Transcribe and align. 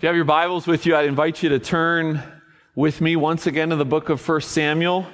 If 0.00 0.04
you 0.04 0.06
have 0.06 0.16
your 0.16 0.24
Bibles 0.24 0.66
with 0.66 0.86
you, 0.86 0.96
I'd 0.96 1.04
invite 1.04 1.42
you 1.42 1.50
to 1.50 1.58
turn 1.58 2.22
with 2.74 3.02
me 3.02 3.16
once 3.16 3.46
again 3.46 3.68
to 3.68 3.76
the 3.76 3.84
book 3.84 4.08
of 4.08 4.26
1 4.26 4.40
Samuel. 4.40 5.06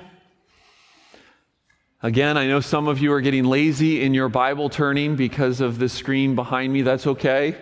Again, 2.04 2.36
I 2.36 2.46
know 2.46 2.60
some 2.60 2.86
of 2.86 3.00
you 3.00 3.10
are 3.12 3.20
getting 3.20 3.46
lazy 3.46 4.04
in 4.04 4.14
your 4.14 4.28
Bible 4.28 4.70
turning 4.70 5.16
because 5.16 5.60
of 5.60 5.80
the 5.80 5.88
screen 5.88 6.36
behind 6.36 6.72
me. 6.72 6.82
That's 6.82 7.04
okay. 7.04 7.56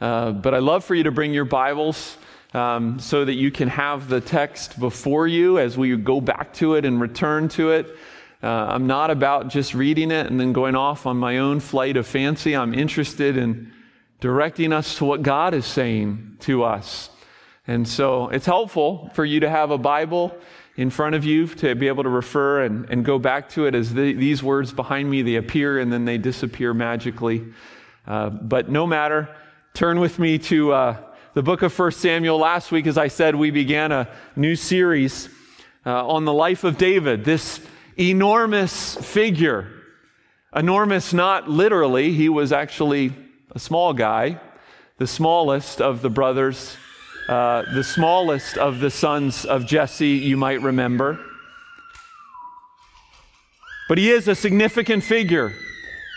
Uh, 0.00 0.32
but 0.32 0.54
I'd 0.54 0.62
love 0.62 0.82
for 0.82 0.94
you 0.94 1.02
to 1.02 1.10
bring 1.10 1.34
your 1.34 1.44
Bibles 1.44 2.16
um, 2.54 2.98
so 2.98 3.22
that 3.22 3.34
you 3.34 3.50
can 3.50 3.68
have 3.68 4.08
the 4.08 4.22
text 4.22 4.80
before 4.80 5.26
you 5.26 5.58
as 5.58 5.76
we 5.76 5.94
go 5.98 6.22
back 6.22 6.54
to 6.54 6.76
it 6.76 6.86
and 6.86 7.02
return 7.02 7.50
to 7.50 7.72
it. 7.72 7.94
Uh, 8.42 8.46
I'm 8.46 8.86
not 8.86 9.10
about 9.10 9.48
just 9.48 9.74
reading 9.74 10.10
it 10.10 10.28
and 10.28 10.40
then 10.40 10.54
going 10.54 10.74
off 10.74 11.04
on 11.04 11.18
my 11.18 11.36
own 11.36 11.60
flight 11.60 11.98
of 11.98 12.06
fancy. 12.06 12.56
I'm 12.56 12.72
interested 12.72 13.36
in 13.36 13.70
directing 14.22 14.72
us 14.72 14.98
to 14.98 15.04
what 15.04 15.20
God 15.20 15.52
is 15.52 15.66
saying 15.66 16.36
to 16.38 16.62
us. 16.62 17.10
And 17.66 17.88
so 17.88 18.28
it's 18.28 18.46
helpful 18.46 19.10
for 19.14 19.24
you 19.24 19.40
to 19.40 19.50
have 19.50 19.72
a 19.72 19.78
Bible 19.78 20.32
in 20.76 20.90
front 20.90 21.16
of 21.16 21.24
you 21.24 21.48
to 21.48 21.74
be 21.74 21.88
able 21.88 22.04
to 22.04 22.08
refer 22.08 22.62
and, 22.62 22.88
and 22.88 23.04
go 23.04 23.18
back 23.18 23.48
to 23.48 23.66
it 23.66 23.74
as 23.74 23.92
the, 23.92 24.12
these 24.12 24.40
words 24.40 24.72
behind 24.72 25.10
me, 25.10 25.22
they 25.22 25.34
appear 25.34 25.80
and 25.80 25.92
then 25.92 26.04
they 26.04 26.18
disappear 26.18 26.72
magically. 26.72 27.44
Uh, 28.06 28.30
but 28.30 28.68
no 28.68 28.86
matter, 28.86 29.28
turn 29.74 29.98
with 29.98 30.20
me 30.20 30.38
to 30.38 30.72
uh, 30.72 30.96
the 31.34 31.42
book 31.42 31.62
of 31.62 31.76
1 31.76 31.90
Samuel. 31.90 32.38
Last 32.38 32.70
week, 32.70 32.86
as 32.86 32.96
I 32.96 33.08
said, 33.08 33.34
we 33.34 33.50
began 33.50 33.90
a 33.90 34.08
new 34.36 34.54
series 34.54 35.28
uh, 35.84 36.06
on 36.06 36.26
the 36.26 36.32
life 36.32 36.62
of 36.62 36.78
David, 36.78 37.24
this 37.24 37.60
enormous 37.98 38.94
figure. 38.94 39.68
Enormous, 40.54 41.12
not 41.12 41.50
literally, 41.50 42.12
he 42.12 42.28
was 42.28 42.52
actually 42.52 43.12
a 43.54 43.58
small 43.58 43.92
guy, 43.92 44.40
the 44.98 45.06
smallest 45.06 45.80
of 45.80 46.00
the 46.00 46.08
brothers, 46.08 46.76
uh, 47.28 47.62
the 47.74 47.84
smallest 47.84 48.56
of 48.56 48.80
the 48.80 48.90
sons 48.90 49.44
of 49.44 49.66
Jesse, 49.66 50.08
you 50.08 50.36
might 50.36 50.62
remember. 50.62 51.18
But 53.88 53.98
he 53.98 54.10
is 54.10 54.26
a 54.26 54.34
significant 54.34 55.04
figure 55.04 55.52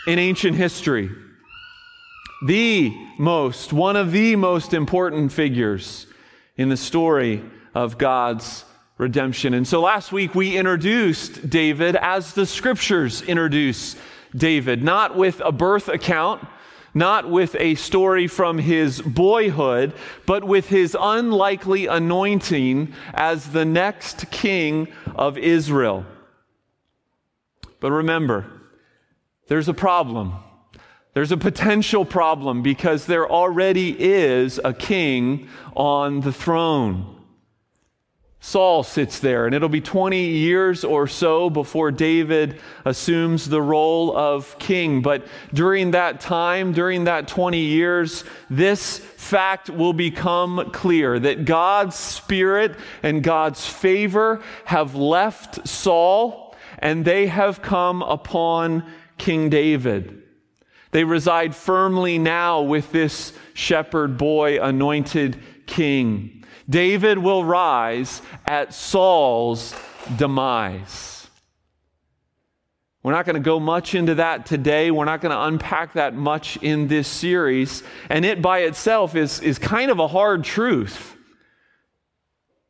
in 0.06 0.18
ancient 0.18 0.56
history. 0.56 1.10
The 2.46 2.94
most, 3.18 3.72
one 3.72 3.96
of 3.96 4.12
the 4.12 4.36
most 4.36 4.72
important 4.72 5.32
figures 5.32 6.06
in 6.56 6.70
the 6.70 6.76
story 6.76 7.42
of 7.74 7.98
God's 7.98 8.64
redemption. 8.96 9.52
And 9.52 9.68
so 9.68 9.82
last 9.82 10.10
week 10.10 10.34
we 10.34 10.56
introduced 10.56 11.50
David 11.50 11.96
as 11.96 12.32
the 12.32 12.46
scriptures 12.46 13.20
introduce 13.22 13.96
David, 14.34 14.82
not 14.82 15.16
with 15.16 15.40
a 15.44 15.52
birth 15.52 15.88
account 15.88 16.46
not 16.96 17.28
with 17.28 17.54
a 17.56 17.74
story 17.74 18.26
from 18.26 18.56
his 18.56 19.02
boyhood, 19.02 19.92
but 20.24 20.42
with 20.42 20.68
his 20.70 20.96
unlikely 20.98 21.86
anointing 21.86 22.90
as 23.12 23.50
the 23.50 23.66
next 23.66 24.30
king 24.30 24.88
of 25.14 25.36
Israel. 25.36 26.06
But 27.80 27.92
remember, 27.92 28.46
there's 29.48 29.68
a 29.68 29.74
problem. 29.74 30.36
There's 31.12 31.32
a 31.32 31.36
potential 31.36 32.06
problem 32.06 32.62
because 32.62 33.04
there 33.04 33.30
already 33.30 33.94
is 33.98 34.58
a 34.64 34.72
king 34.72 35.50
on 35.74 36.20
the 36.22 36.32
throne. 36.32 37.15
Saul 38.46 38.84
sits 38.84 39.18
there, 39.18 39.46
and 39.46 39.56
it'll 39.56 39.68
be 39.68 39.80
20 39.80 40.24
years 40.24 40.84
or 40.84 41.08
so 41.08 41.50
before 41.50 41.90
David 41.90 42.60
assumes 42.84 43.48
the 43.48 43.60
role 43.60 44.16
of 44.16 44.56
king. 44.60 45.02
But 45.02 45.26
during 45.52 45.90
that 45.90 46.20
time, 46.20 46.72
during 46.72 47.04
that 47.04 47.26
20 47.26 47.58
years, 47.58 48.22
this 48.48 48.98
fact 48.98 49.68
will 49.68 49.92
become 49.92 50.70
clear 50.70 51.18
that 51.18 51.44
God's 51.44 51.96
Spirit 51.96 52.76
and 53.02 53.20
God's 53.20 53.66
favor 53.66 54.40
have 54.66 54.94
left 54.94 55.66
Saul, 55.66 56.54
and 56.78 57.04
they 57.04 57.26
have 57.26 57.62
come 57.62 58.00
upon 58.00 58.84
King 59.18 59.50
David. 59.50 60.22
They 60.92 61.02
reside 61.02 61.52
firmly 61.56 62.16
now 62.16 62.62
with 62.62 62.92
this 62.92 63.32
shepherd 63.54 64.16
boy 64.16 64.62
anointed 64.62 65.36
king. 65.66 66.35
David 66.68 67.18
will 67.18 67.44
rise 67.44 68.22
at 68.44 68.74
Saul's 68.74 69.74
demise. 70.16 71.28
We're 73.02 73.12
not 73.12 73.24
going 73.24 73.34
to 73.34 73.40
go 73.40 73.60
much 73.60 73.94
into 73.94 74.16
that 74.16 74.46
today. 74.46 74.90
We're 74.90 75.04
not 75.04 75.20
going 75.20 75.30
to 75.30 75.40
unpack 75.42 75.92
that 75.92 76.14
much 76.14 76.56
in 76.56 76.88
this 76.88 77.06
series. 77.06 77.84
And 78.10 78.24
it 78.24 78.42
by 78.42 78.60
itself 78.60 79.14
is, 79.14 79.38
is 79.40 79.60
kind 79.60 79.92
of 79.92 80.00
a 80.00 80.08
hard 80.08 80.42
truth. 80.42 81.16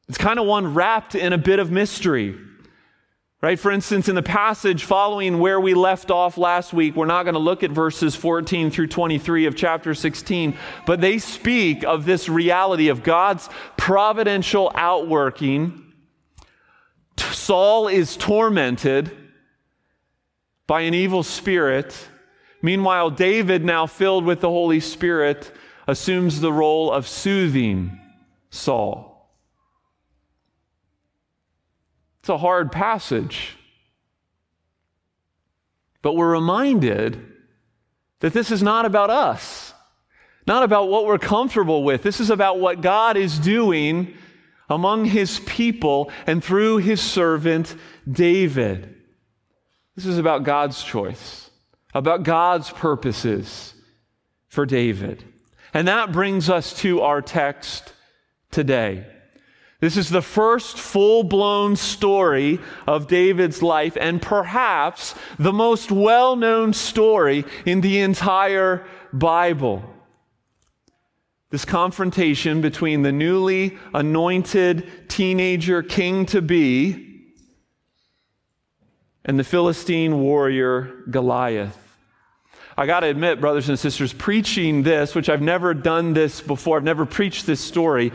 It's 0.09 0.19
kind 0.19 0.39
of 0.39 0.47
one 0.47 0.75
wrapped 0.75 1.15
in 1.15 1.33
a 1.33 1.39
bit 1.39 1.59
of 1.59 1.71
mystery. 1.71 2.39
Right? 3.43 3.61
For 3.61 3.71
instance, 3.71 4.09
in 4.09 4.15
the 4.15 4.23
passage 4.23 4.85
following 4.85 5.39
where 5.39 5.61
we 5.61 5.75
left 5.75 6.11
off 6.11 6.39
last 6.39 6.73
week, 6.73 6.97
we're 6.97 7.05
not 7.05 7.25
going 7.25 7.35
to 7.35 7.39
look 7.39 7.63
at 7.63 7.71
verses 7.71 8.17
14 8.17 8.71
through 8.71 8.87
23 8.87 9.45
of 9.45 9.55
chapter 9.55 9.95
16, 9.95 10.57
but 10.87 11.03
they 11.03 11.19
speak 11.19 11.85
of 11.85 12.07
this 12.07 12.31
reality 12.31 12.89
of 12.89 13.03
God's 13.03 13.51
providential 13.77 14.73
outworking. 14.75 15.93
Saul 17.19 17.89
is 17.89 18.17
tormented 18.17 19.15
by 20.67 20.81
an 20.83 20.95
evil 20.95 21.23
spirit. 21.23 22.09
Meanwhile, 22.63 23.11
David, 23.11 23.65
now 23.65 23.87
filled 23.87 24.25
with 24.25 24.41
the 24.41 24.49
Holy 24.49 24.81
Spirit, 24.81 25.53
assumes 25.87 26.41
the 26.41 26.53
role 26.53 26.91
of 26.91 27.07
soothing 27.07 28.01
Saul. 28.51 29.16
It's 32.27 32.31
a 32.31 32.39
hard 32.39 32.73
passage. 32.73 33.57
But 36.03 36.15
we're 36.15 36.33
reminded 36.33 37.25
that 38.19 38.33
this 38.33 38.51
is 38.51 38.65
not 38.65 38.85
about 38.85 39.11
us, 39.11 39.73
not 40.45 40.65
about 40.65 40.89
what 40.89 41.07
we're 41.07 41.21
comfortable 41.21 41.85
with. 41.85 42.03
This 42.03 42.19
is 42.19 42.31
about 42.31 42.59
what 42.59 42.81
God 42.81 43.17
is 43.17 43.39
doing 43.39 44.13
among 44.69 45.05
his 45.05 45.39
people 45.39 46.11
and 46.27 46.43
through 46.43 46.79
his 46.79 47.01
servant 47.01 47.77
David. 48.11 48.97
This 49.95 50.05
is 50.05 50.19
about 50.19 50.43
God's 50.43 50.83
choice, 50.83 51.49
about 51.95 52.25
God's 52.25 52.71
purposes 52.71 53.73
for 54.49 54.67
David. 54.67 55.23
And 55.73 55.87
that 55.87 56.11
brings 56.11 56.51
us 56.51 56.77
to 56.81 57.03
our 57.03 57.23
text 57.23 57.93
today. 58.51 59.07
This 59.79 59.97
is 59.97 60.09
the 60.09 60.23
first 60.23 60.79
full 60.79 61.23
blown 61.23 61.77
story 61.77 62.61
of 62.87 63.09
David's 63.09 63.63
life, 63.63 63.97
and 64.01 64.23
perhaps 64.23 65.15
the 65.39 65.53
most 65.53 65.91
well 65.91 66.35
known 66.35 66.73
story 66.73 67.45
in 67.67 67.83
the 67.83 68.01
entire 68.01 68.87
Bible. 69.13 69.83
This 71.51 71.65
confrontation 71.65 72.61
between 72.61 73.03
the 73.03 73.13
newly 73.13 73.79
anointed 73.93 75.09
teenager 75.09 75.83
king 75.83 76.27
to 76.27 76.41
be 76.41 77.03
and 79.25 79.39
the 79.39 79.45
Philistine 79.45 80.21
warrior 80.21 81.03
Goliath. 81.11 81.77
I 82.79 82.87
got 82.87 83.01
to 83.01 83.07
admit, 83.09 83.41
brothers 83.41 83.69
and 83.69 83.79
sisters, 83.79 84.13
preaching 84.13 84.83
this, 84.83 85.15
which 85.15 85.29
I've 85.29 85.43
never 85.43 85.75
done 85.75 86.13
this 86.13 86.41
before, 86.41 86.77
I've 86.77 86.85
never 86.85 87.07
preached 87.07 87.47
this 87.47 87.61
story 87.61 88.13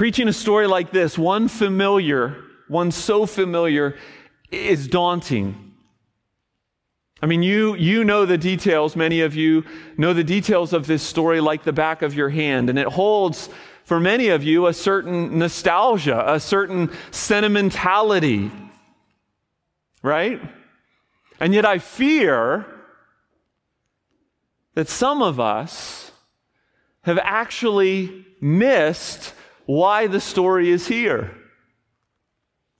Preaching 0.00 0.28
a 0.28 0.32
story 0.32 0.66
like 0.66 0.92
this, 0.92 1.18
one 1.18 1.46
familiar, 1.46 2.34
one 2.68 2.90
so 2.90 3.26
familiar, 3.26 3.98
is 4.50 4.88
daunting. 4.88 5.74
I 7.20 7.26
mean, 7.26 7.42
you, 7.42 7.74
you 7.74 8.02
know 8.02 8.24
the 8.24 8.38
details, 8.38 8.96
many 8.96 9.20
of 9.20 9.34
you 9.34 9.62
know 9.98 10.14
the 10.14 10.24
details 10.24 10.72
of 10.72 10.86
this 10.86 11.02
story 11.02 11.42
like 11.42 11.64
the 11.64 11.74
back 11.74 12.00
of 12.00 12.14
your 12.14 12.30
hand, 12.30 12.70
and 12.70 12.78
it 12.78 12.86
holds 12.86 13.50
for 13.84 14.00
many 14.00 14.28
of 14.28 14.42
you 14.42 14.68
a 14.68 14.72
certain 14.72 15.38
nostalgia, 15.38 16.24
a 16.26 16.40
certain 16.40 16.90
sentimentality, 17.10 18.50
right? 20.02 20.40
And 21.40 21.52
yet 21.52 21.66
I 21.66 21.78
fear 21.78 22.64
that 24.72 24.88
some 24.88 25.20
of 25.20 25.38
us 25.38 26.10
have 27.02 27.18
actually 27.18 28.24
missed 28.40 29.34
why 29.70 30.08
the 30.08 30.20
story 30.20 30.68
is 30.68 30.88
here, 30.88 31.30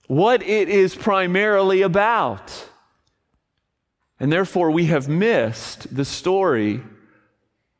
what 0.07 0.43
it 0.43 0.67
is 0.67 0.93
primarily 0.93 1.83
about. 1.83 2.67
And 4.19 4.29
therefore, 4.29 4.71
we 4.71 4.87
have 4.87 5.07
missed 5.07 5.95
the 5.95 6.03
story 6.03 6.83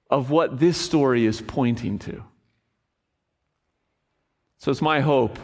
of 0.09 0.31
what 0.31 0.59
this 0.59 0.77
story 0.77 1.25
is 1.25 1.41
pointing 1.41 1.99
to. 1.99 2.23
So 4.59 4.71
it's 4.71 4.81
my 4.81 5.01
hope 5.01 5.37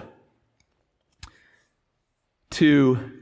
to 2.52 3.17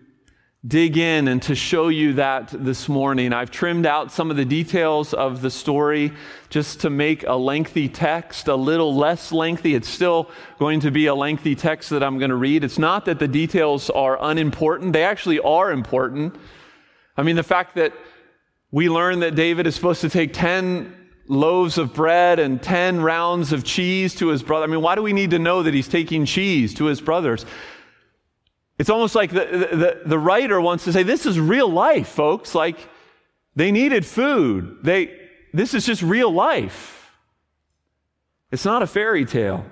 dig 0.66 0.98
in 0.98 1.28
and 1.28 1.42
to 1.44 1.54
show 1.54 1.90
you 1.90 2.14
that 2.14 2.48
this 2.52 2.90
morning. 2.90 3.34
I've 3.34 3.52
trimmed 3.52 3.86
out 3.86 4.12
some 4.12 4.32
of 4.32 4.38
the 4.38 4.46
details 4.46 5.14
of 5.14 5.42
the 5.42 5.52
story 5.52 6.12
just 6.50 6.82
to 6.82 6.90
make 6.90 7.24
a 7.24 7.34
lengthy 7.34 7.88
text 7.88 8.48
a 8.48 8.56
little 8.56 8.96
less 8.96 9.32
lengthy. 9.32 9.76
It's 9.76 9.90
still 9.90 10.30
going 10.58 10.80
to 10.80 10.92
be 10.92 11.06
a 11.06 11.14
lengthy 11.14 11.56
text 11.56 11.92
that 11.92 12.02
I'm 12.02 12.18
going 12.18 12.30
to 12.30 12.36
read. 12.36 12.64
It's 12.64 12.80
not 12.80 13.06
that 13.06 13.20
the 13.20 13.28
details 13.28 13.90
are 13.92 14.18
unimportant, 14.20 14.94
they 14.94 15.04
actually 15.04 15.40
are 15.40 15.72
important. 15.72 16.36
I 17.18 17.24
mean, 17.24 17.36
the 17.36 17.44
fact 17.44 17.76
that 17.76 17.94
we 18.72 18.90
learn 18.90 19.20
that 19.20 19.36
David 19.36 19.68
is 19.68 19.76
supposed 19.76 20.02
to 20.02 20.10
take 20.10 20.34
10 20.34 20.94
loaves 21.28 21.78
of 21.78 21.94
bread 21.94 22.40
and 22.40 22.62
10 22.62 23.02
rounds 23.02 23.52
of 23.52 23.64
cheese 23.64 24.16
to 24.16 24.28
his 24.28 24.44
brother. 24.44 24.66
I 24.66 24.68
mean, 24.68 24.82
why 24.82 24.96
do 24.96 25.02
we 25.02 25.14
need 25.14 25.32
to 25.32 25.40
know 25.40 25.64
that 25.64 25.74
he's 25.74 25.88
taking 25.88 26.26
cheese 26.26 26.74
to 26.76 26.86
his 26.86 27.02
brothers? 27.02 27.46
It's 28.78 28.90
almost 28.90 29.16
like 29.16 29.32
the, 29.32 29.46
the, 29.46 30.02
the, 30.06 30.20
writer 30.20 30.60
wants 30.60 30.84
to 30.84 30.92
say, 30.92 31.04
this 31.04 31.26
is 31.26 31.40
real 31.40 31.70
life, 31.70 32.10
folks. 32.10 32.54
Like, 32.54 32.78
they 33.56 33.72
needed 33.72 34.06
food. 34.06 34.80
They, 34.84 35.18
this 35.54 35.74
is 35.74 35.86
just 35.86 36.02
real 36.02 36.32
life. 36.32 37.12
It's 38.52 38.66
not 38.66 38.84
a 38.84 38.88
fairy 38.88 39.26
tale. 39.26 39.66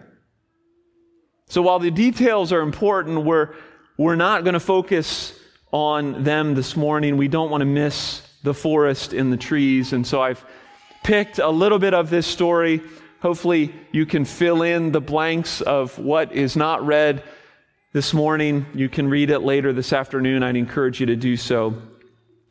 So 1.47 1.61
while 1.61 1.79
the 1.79 1.91
details 1.91 2.53
are 2.53 2.61
important, 2.61 3.25
we're, 3.25 3.50
we're 3.97 4.15
not 4.15 4.44
going 4.45 4.53
to 4.53 4.59
focus 4.59 5.38
on 5.71 6.23
them 6.23 6.56
this 6.56 6.77
morning. 6.77 7.17
We 7.17 7.27
don't 7.27 7.49
want 7.49 7.61
to 7.61 7.65
miss 7.65 8.21
the 8.44 8.53
forest 8.53 9.13
in 9.13 9.29
the 9.29 9.38
trees. 9.38 9.91
And 9.91 10.07
so 10.07 10.21
I've 10.21 10.44
picked 11.03 11.39
a 11.39 11.49
little 11.49 11.79
bit 11.79 11.94
of 11.94 12.09
this 12.09 12.25
story. 12.25 12.81
Hopefully, 13.21 13.73
you 13.91 14.06
can 14.06 14.23
fill 14.23 14.61
in 14.61 14.94
the 14.94 15.01
blanks 15.01 15.61
of 15.61 15.99
what 15.99 16.31
is 16.31 16.56
not 16.56 16.85
read 16.85 17.23
this 17.94 18.12
morning. 18.12 18.66
You 18.74 18.90
can 18.90 19.07
read 19.07 19.30
it 19.30 19.42
later 19.42 19.72
this 19.72 19.94
afternoon. 19.94 20.42
I'd 20.42 20.56
encourage 20.56 21.00
you 21.00 21.06
to 21.06 21.16
do 21.16 21.38
so. 21.38 21.80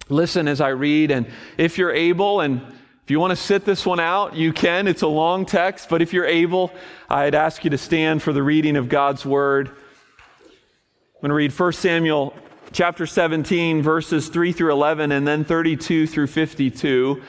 Listen 0.09 0.47
as 0.47 0.61
I 0.61 0.69
read, 0.69 1.11
and 1.11 1.27
if 1.59 1.79
you're 1.79 1.93
able, 1.93 2.41
and 2.41 2.61
if 3.03 3.11
you 3.11 3.19
want 3.19 3.33
to 3.33 3.37
sit 3.37 3.65
this 3.65 3.85
one 3.85 3.99
out, 3.99 4.37
you 4.37 4.53
can. 4.53 4.87
It's 4.87 5.03
a 5.03 5.09
long 5.09 5.45
text, 5.45 5.89
but 5.89 6.01
if 6.01 6.13
you're 6.13 6.27
able, 6.27 6.73
I'd 7.11 7.35
ask 7.35 7.65
you 7.65 7.71
to 7.71 7.79
stand 7.79 8.23
for 8.23 8.33
the 8.33 8.43
reading 8.43 8.77
of 8.77 8.89
God's 8.89 9.27
word. 9.27 9.69
I'm 9.69 11.21
going 11.23 11.31
to 11.31 11.35
read 11.35 11.53
1 11.53 11.73
Samuel 11.73 12.35
chapter 12.71 13.05
17, 13.05 13.83
verses 13.83 14.29
3 14.29 14.53
through 14.53 14.71
11, 14.71 15.11
and 15.11 15.27
then 15.27 15.45
32 15.45 16.07
through 16.07 16.29
52. 16.29 17.21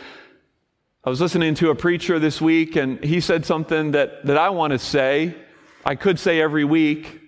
I 1.03 1.09
was 1.09 1.19
listening 1.19 1.55
to 1.55 1.71
a 1.71 1.75
preacher 1.75 2.19
this 2.19 2.39
week, 2.39 2.75
and 2.75 3.03
he 3.03 3.19
said 3.19 3.43
something 3.43 3.91
that, 3.91 4.23
that 4.27 4.37
I 4.37 4.51
want 4.51 4.71
to 4.71 4.77
say. 4.77 5.35
I 5.83 5.95
could 5.95 6.19
say 6.19 6.39
every 6.39 6.63
week, 6.63 7.22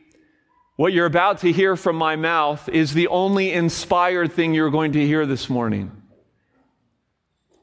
what 0.75 0.91
you're 0.91 1.05
about 1.05 1.39
to 1.39 1.51
hear 1.51 1.75
from 1.75 1.95
my 1.95 2.15
mouth 2.15 2.67
is 2.69 2.93
the 2.93 3.07
only 3.07 3.51
inspired 3.51 4.33
thing 4.33 4.53
you're 4.53 4.69
going 4.69 4.91
to 4.93 5.05
hear 5.05 5.25
this 5.25 5.49
morning. 5.49 5.91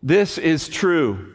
This 0.03 0.39
is 0.39 0.69
true. 0.69 1.35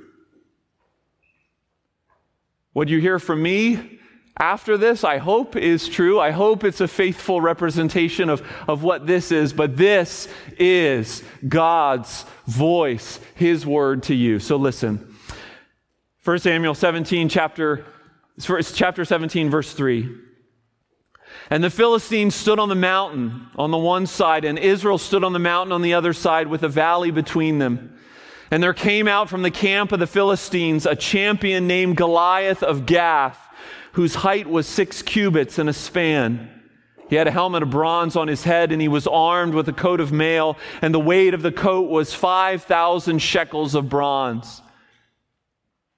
What 2.73 2.89
you 2.89 2.99
hear 2.99 3.19
from 3.19 3.41
me 3.41 3.99
after 4.39 4.77
this, 4.77 5.03
I 5.03 5.17
hope, 5.17 5.55
is 5.55 5.87
true. 5.87 6.19
I 6.19 6.31
hope 6.31 6.63
it's 6.63 6.81
a 6.81 6.87
faithful 6.87 7.41
representation 7.41 8.29
of, 8.29 8.47
of 8.67 8.83
what 8.83 9.07
this 9.07 9.31
is, 9.31 9.53
but 9.53 9.77
this 9.77 10.27
is 10.59 11.23
God's 11.47 12.25
voice, 12.45 13.19
His 13.35 13.65
word 13.65 14.03
to 14.03 14.15
you. 14.15 14.39
So 14.39 14.57
listen. 14.57 15.15
1 16.23 16.39
Samuel 16.39 16.75
17, 16.75 17.29
chapter, 17.29 17.85
chapter 18.39 19.05
17, 19.05 19.49
verse 19.49 19.73
3. 19.73 20.26
And 21.49 21.63
the 21.63 21.69
Philistines 21.69 22.35
stood 22.35 22.59
on 22.59 22.69
the 22.69 22.75
mountain 22.75 23.47
on 23.55 23.71
the 23.71 23.77
one 23.77 24.05
side, 24.05 24.43
and 24.43 24.59
Israel 24.59 24.97
stood 24.97 25.23
on 25.23 25.33
the 25.33 25.39
mountain 25.39 25.71
on 25.71 25.81
the 25.81 25.93
other 25.93 26.13
side 26.13 26.47
with 26.47 26.63
a 26.63 26.67
valley 26.67 27.11
between 27.11 27.59
them. 27.59 27.97
And 28.51 28.61
there 28.61 28.73
came 28.73 29.07
out 29.07 29.29
from 29.29 29.43
the 29.43 29.51
camp 29.51 29.91
of 29.91 29.99
the 29.99 30.07
Philistines 30.07 30.85
a 30.85 30.95
champion 30.95 31.67
named 31.67 31.97
Goliath 31.97 32.63
of 32.63 32.85
Gath, 32.85 33.39
whose 33.93 34.15
height 34.15 34.47
was 34.47 34.67
six 34.67 35.01
cubits 35.01 35.57
and 35.57 35.69
a 35.69 35.73
span. 35.73 36.49
He 37.09 37.15
had 37.15 37.27
a 37.27 37.31
helmet 37.31 37.63
of 37.63 37.69
bronze 37.69 38.17
on 38.17 38.27
his 38.27 38.43
head, 38.43 38.73
and 38.73 38.81
he 38.81 38.89
was 38.89 39.07
armed 39.07 39.53
with 39.53 39.69
a 39.69 39.73
coat 39.73 40.01
of 40.01 40.11
mail, 40.11 40.57
and 40.81 40.93
the 40.93 40.99
weight 40.99 41.33
of 41.33 41.41
the 41.41 41.51
coat 41.53 41.89
was 41.89 42.13
5,000 42.13 43.19
shekels 43.19 43.75
of 43.75 43.87
bronze. 43.87 44.61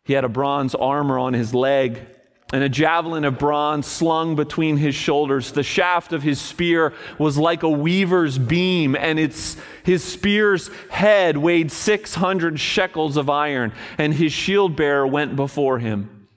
He 0.03 0.13
had 0.13 0.23
a 0.23 0.29
bronze 0.29 0.75
armor 0.75 1.17
on 1.17 1.33
his 1.33 1.55
leg 1.55 2.01
and 2.51 2.63
a 2.63 2.69
javelin 2.69 3.25
of 3.25 3.37
bronze 3.37 3.85
slung 3.85 4.35
between 4.35 4.77
his 4.77 4.95
shoulders. 4.95 5.51
The 5.51 5.63
shaft 5.63 6.13
of 6.13 6.23
his 6.23 6.41
spear 6.41 6.93
was 7.19 7.37
like 7.37 7.61
a 7.61 7.69
weaver's 7.69 8.39
beam, 8.39 8.95
and 8.95 9.19
its, 9.19 9.55
his 9.83 10.03
spear's 10.03 10.69
head 10.89 11.37
weighed 11.37 11.71
600 11.71 12.59
shekels 12.59 13.17
of 13.17 13.29
iron, 13.29 13.71
and 13.97 14.13
his 14.13 14.33
shield 14.33 14.75
bearer 14.75 15.05
went 15.05 15.35
before 15.35 15.79
him. 15.79 16.27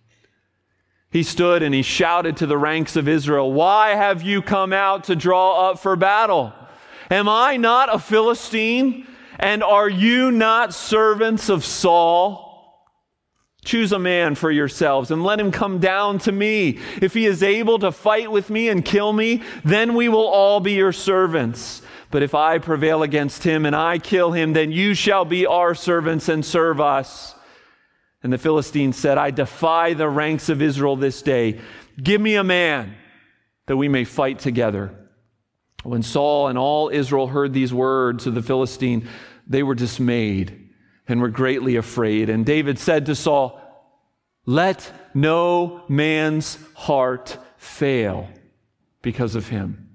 He 1.11 1.23
stood 1.23 1.62
and 1.62 1.75
he 1.75 1.82
shouted 1.82 2.38
to 2.38 2.47
the 2.47 2.56
ranks 2.56 2.97
of 2.97 3.06
Israel, 3.06 3.53
Why 3.53 3.91
have 3.91 4.23
you 4.23 4.41
come 4.41 4.73
out 4.73 5.05
to 5.05 5.17
draw 5.17 5.70
up 5.70 5.79
for 5.79 5.94
battle? 5.94 6.55
Am 7.11 7.29
I 7.29 7.58
not 7.58 7.94
a 7.94 7.99
Philistine? 7.99 9.06
And 9.38 9.62
are 9.62 9.88
you 9.88 10.31
not 10.31 10.73
servants 10.73 11.49
of 11.49 11.65
Saul? 11.65 12.52
Choose 13.64 13.93
a 13.93 13.99
man 13.99 14.35
for 14.35 14.50
yourselves 14.50 15.11
and 15.11 15.23
let 15.23 15.38
him 15.38 15.53
come 15.53 15.79
down 15.79 16.19
to 16.20 16.32
me. 16.32 16.81
If 17.00 17.14
he 17.14 17.26
is 17.26 17.43
able 17.43 17.79
to 17.79 17.93
fight 17.93 18.31
with 18.31 18.50
me 18.50 18.69
and 18.69 18.85
kill 18.85 19.12
me, 19.12 19.43
then 19.64 19.94
we 19.94 20.09
will 20.09 20.26
all 20.26 20.59
be 20.59 20.73
your 20.73 20.93
servants. 20.93 21.81
But 22.11 22.23
if 22.23 22.35
I 22.35 22.59
prevail 22.59 23.03
against 23.03 23.44
him 23.44 23.64
and 23.64 23.75
I 23.75 23.99
kill 23.99 24.32
him, 24.32 24.53
then 24.53 24.73
you 24.73 24.94
shall 24.94 25.25
be 25.25 25.47
our 25.47 25.75
servants 25.75 26.29
and 26.29 26.44
serve 26.44 26.81
us. 26.81 27.37
And 28.23 28.32
the 28.32 28.38
Philistine 28.38 28.93
said, 28.93 29.17
I 29.17 29.31
defy 29.31 29.94
the 29.94 30.08
ranks 30.08 30.49
of 30.49 30.61
Israel 30.61 30.97
this 30.97 31.23
day. 31.23 31.61
Give 32.03 32.20
me 32.20 32.35
a 32.35 32.44
man 32.44 32.94
that 33.67 33.76
we 33.76 33.88
may 33.88 34.05
fight 34.05 34.41
together. 34.41 34.94
When 35.85 36.03
Saul 36.03 36.49
and 36.49 36.58
all 36.58 36.88
Israel 36.88 37.29
heard 37.29 37.53
these 37.53 37.73
words 37.73 38.26
of 38.26 38.35
the 38.35 38.43
Philistine, 38.43 39.08
they 39.47 39.62
were 39.62 39.75
dismayed 39.75 40.62
and 41.09 41.21
were 41.21 41.29
greatly 41.29 41.77
afraid. 41.77 42.29
And 42.29 42.47
David 42.47 42.79
said 42.79 43.07
to 43.07 43.15
Saul, 43.15 43.61
Let 44.47 44.91
no 45.15 45.83
man's 45.89 46.59
heart 46.75 47.39
fail 47.57 48.29
because 49.03 49.35
of 49.35 49.49
him. 49.49 49.89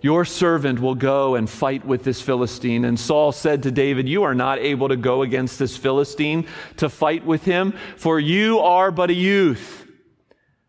Your 0.00 0.24
servant 0.24 0.80
will 0.80 0.94
go 0.94 1.34
and 1.34 1.48
fight 1.48 1.86
with 1.86 2.04
this 2.04 2.20
Philistine. 2.20 2.84
And 2.84 3.00
Saul 3.00 3.32
said 3.32 3.62
to 3.62 3.70
David, 3.70 4.08
You 4.08 4.24
are 4.24 4.34
not 4.34 4.58
able 4.58 4.88
to 4.88 4.96
go 4.96 5.22
against 5.22 5.58
this 5.58 5.76
Philistine 5.76 6.46
to 6.76 6.88
fight 6.90 7.24
with 7.24 7.44
him, 7.44 7.72
for 7.96 8.20
you 8.20 8.58
are 8.58 8.90
but 8.90 9.10
a 9.10 9.14
youth 9.14 9.83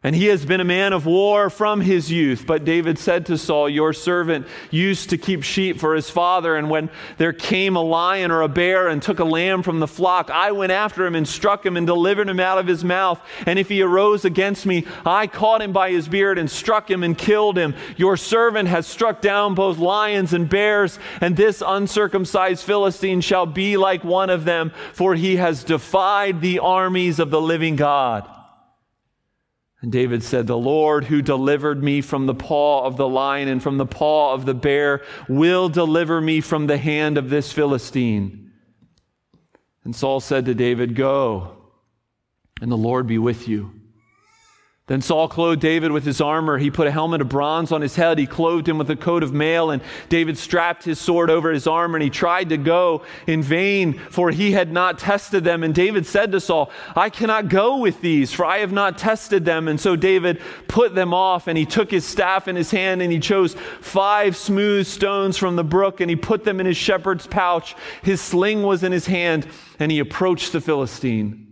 and 0.06 0.16
he 0.16 0.28
has 0.28 0.46
been 0.46 0.62
a 0.62 0.64
man 0.64 0.94
of 0.94 1.08
war 1.08 1.50
from 1.50 1.82
his 1.82 2.12
youth. 2.12 2.46
But 2.46 2.64
David 2.64 3.00
said 3.00 3.26
to 3.26 3.40
Saul, 3.40 3.68
Your 3.68 3.92
servant 3.92 4.46
used 4.70 5.10
to 5.10 5.18
keep 5.18 5.42
sheep 5.42 5.80
for 5.80 5.96
his 5.96 6.12
father. 6.12 6.56
And 6.56 6.70
when 6.70 6.92
there 7.18 7.34
came 7.34 7.76
a 7.76 7.82
lion 7.82 8.30
or 8.30 8.44
a 8.44 8.48
bear 8.48 8.88
and 8.88 9.02
took 9.02 9.18
a 9.18 9.24
lamb 9.24 9.64
from 9.64 9.80
the 9.80 9.88
flock, 9.88 10.30
I 10.30 10.52
went 10.52 10.72
after 10.72 11.08
him 11.08 11.16
and 11.16 11.28
struck 11.28 11.66
him 11.66 11.76
and 11.76 11.88
delivered 11.88 12.30
him 12.30 12.40
out 12.40 12.60
of 12.60 12.68
his 12.68 12.84
mouth. 12.84 13.20
And 13.48 13.58
if 13.58 13.68
he 13.68 13.82
arose 13.82 14.26
against 14.26 14.68
me, 14.68 14.86
I 15.08 15.26
caught 15.26 15.64
him 15.64 15.74
by 15.74 15.90
his 15.90 16.08
beard 16.08 16.38
and 16.38 16.52
struck 16.52 16.88
him 16.88 17.02
and 17.02 17.18
killed 17.18 17.58
him. 17.58 17.74
Your 17.98 18.16
servant 18.16 18.70
has 18.70 18.86
struck 18.86 19.22
down 19.22 19.56
both 19.56 19.80
lions 19.80 20.34
and 20.34 20.48
bears, 20.48 21.00
and 21.20 21.36
this 21.36 21.64
uncircumcised 21.66 22.64
Philistine 22.64 23.22
shall 23.22 23.48
be 23.48 23.76
like 23.76 24.04
one 24.04 24.30
of 24.30 24.46
them, 24.46 24.72
for 24.94 25.16
he 25.16 25.38
has 25.38 25.64
defied 25.64 26.42
the 26.42 26.60
armies 26.60 27.18
of 27.18 27.32
the 27.32 27.42
living 27.42 27.76
God. 27.76 28.30
And 29.82 29.92
David 29.92 30.24
said, 30.24 30.48
The 30.48 30.58
Lord 30.58 31.06
who 31.06 31.22
delivered 31.22 31.84
me 31.84 32.02
from 32.02 32.26
the 32.26 32.34
paw 32.34 32.86
of 32.86 32.98
the 32.98 33.08
lion 33.08 33.48
and 33.48 33.62
from 33.62 33.78
the 33.78 33.86
paw 33.86 34.34
of 34.34 34.46
the 34.46 34.54
bear 34.54 35.02
will 35.28 35.70
deliver 35.70 36.20
me 36.22 36.42
from 36.42 36.68
the 36.68 36.78
hand 36.78 37.18
of 37.18 37.30
this 37.30 37.52
Philistine. 37.52 38.52
And 39.84 39.96
Saul 39.96 40.20
said 40.20 40.46
to 40.46 40.56
David, 40.56 40.96
Go, 40.96 41.58
and 42.62 42.72
the 42.72 42.78
Lord 42.78 43.06
be 43.06 43.18
with 43.18 43.48
you. 43.48 43.72
Then 44.88 45.02
Saul 45.02 45.28
clothed 45.28 45.62
David 45.62 45.92
with 45.92 46.06
his 46.06 46.22
armor. 46.22 46.60
He 46.60 46.70
put 46.70 46.86
a 46.86 46.92
helmet 46.92 47.20
of 47.20 47.28
bronze 47.28 47.72
on 47.72 47.82
his 47.82 47.96
head. 47.96 48.20
He 48.20 48.28
clothed 48.28 48.70
him 48.70 48.78
with 48.78 48.92
a 48.92 48.96
coat 48.96 49.24
of 49.24 49.34
mail. 49.34 49.72
And 49.72 49.82
David 50.10 50.38
strapped 50.38 50.84
his 50.84 51.00
sword 51.00 51.32
over 51.32 51.52
his 51.52 51.66
armor 51.66 51.96
and 51.96 52.04
he 52.04 52.12
tried 52.12 52.50
to 52.50 52.58
go 52.58 53.02
in 53.26 53.42
vain, 53.42 53.94
for 53.94 54.30
he 54.30 54.52
had 54.52 54.72
not 54.72 55.00
tested 55.00 55.44
them. 55.44 55.64
And 55.64 55.74
David 55.74 56.06
said 56.06 56.32
to 56.34 56.40
Saul, 56.40 56.70
I 56.96 57.10
cannot 57.10 57.50
go 57.50 57.78
with 57.78 58.02
these, 58.02 58.32
for 58.32 58.46
I 58.46 58.60
have 58.60 58.72
not 58.72 59.00
tested 59.00 59.44
them. 59.44 59.68
And 59.68 59.82
so 59.82 59.96
David 59.96 60.40
put 60.68 60.94
them 60.94 61.16
off 61.16 61.48
and 61.48 61.58
he 61.58 61.66
took 61.66 61.90
his 61.90 62.06
staff 62.06 62.48
in 62.48 62.56
his 62.56 62.70
hand 62.70 63.02
and 63.02 63.12
he 63.12 63.20
chose 63.20 63.56
five 63.82 64.38
smooth 64.38 64.86
stones 64.86 65.36
from 65.36 65.56
the 65.56 65.64
brook 65.64 66.00
and 66.00 66.12
he 66.12 66.16
put 66.16 66.44
them 66.44 66.60
in 66.60 66.68
his 66.68 66.78
shepherd's 66.78 67.26
pouch. 67.26 67.76
His 68.04 68.22
sling 68.22 68.62
was 68.62 68.84
in 68.84 68.92
his 68.92 69.08
hand 69.08 69.48
and 69.80 69.92
he 69.92 69.98
approached 69.98 70.52
the 70.52 70.62
Philistine. 70.62 71.45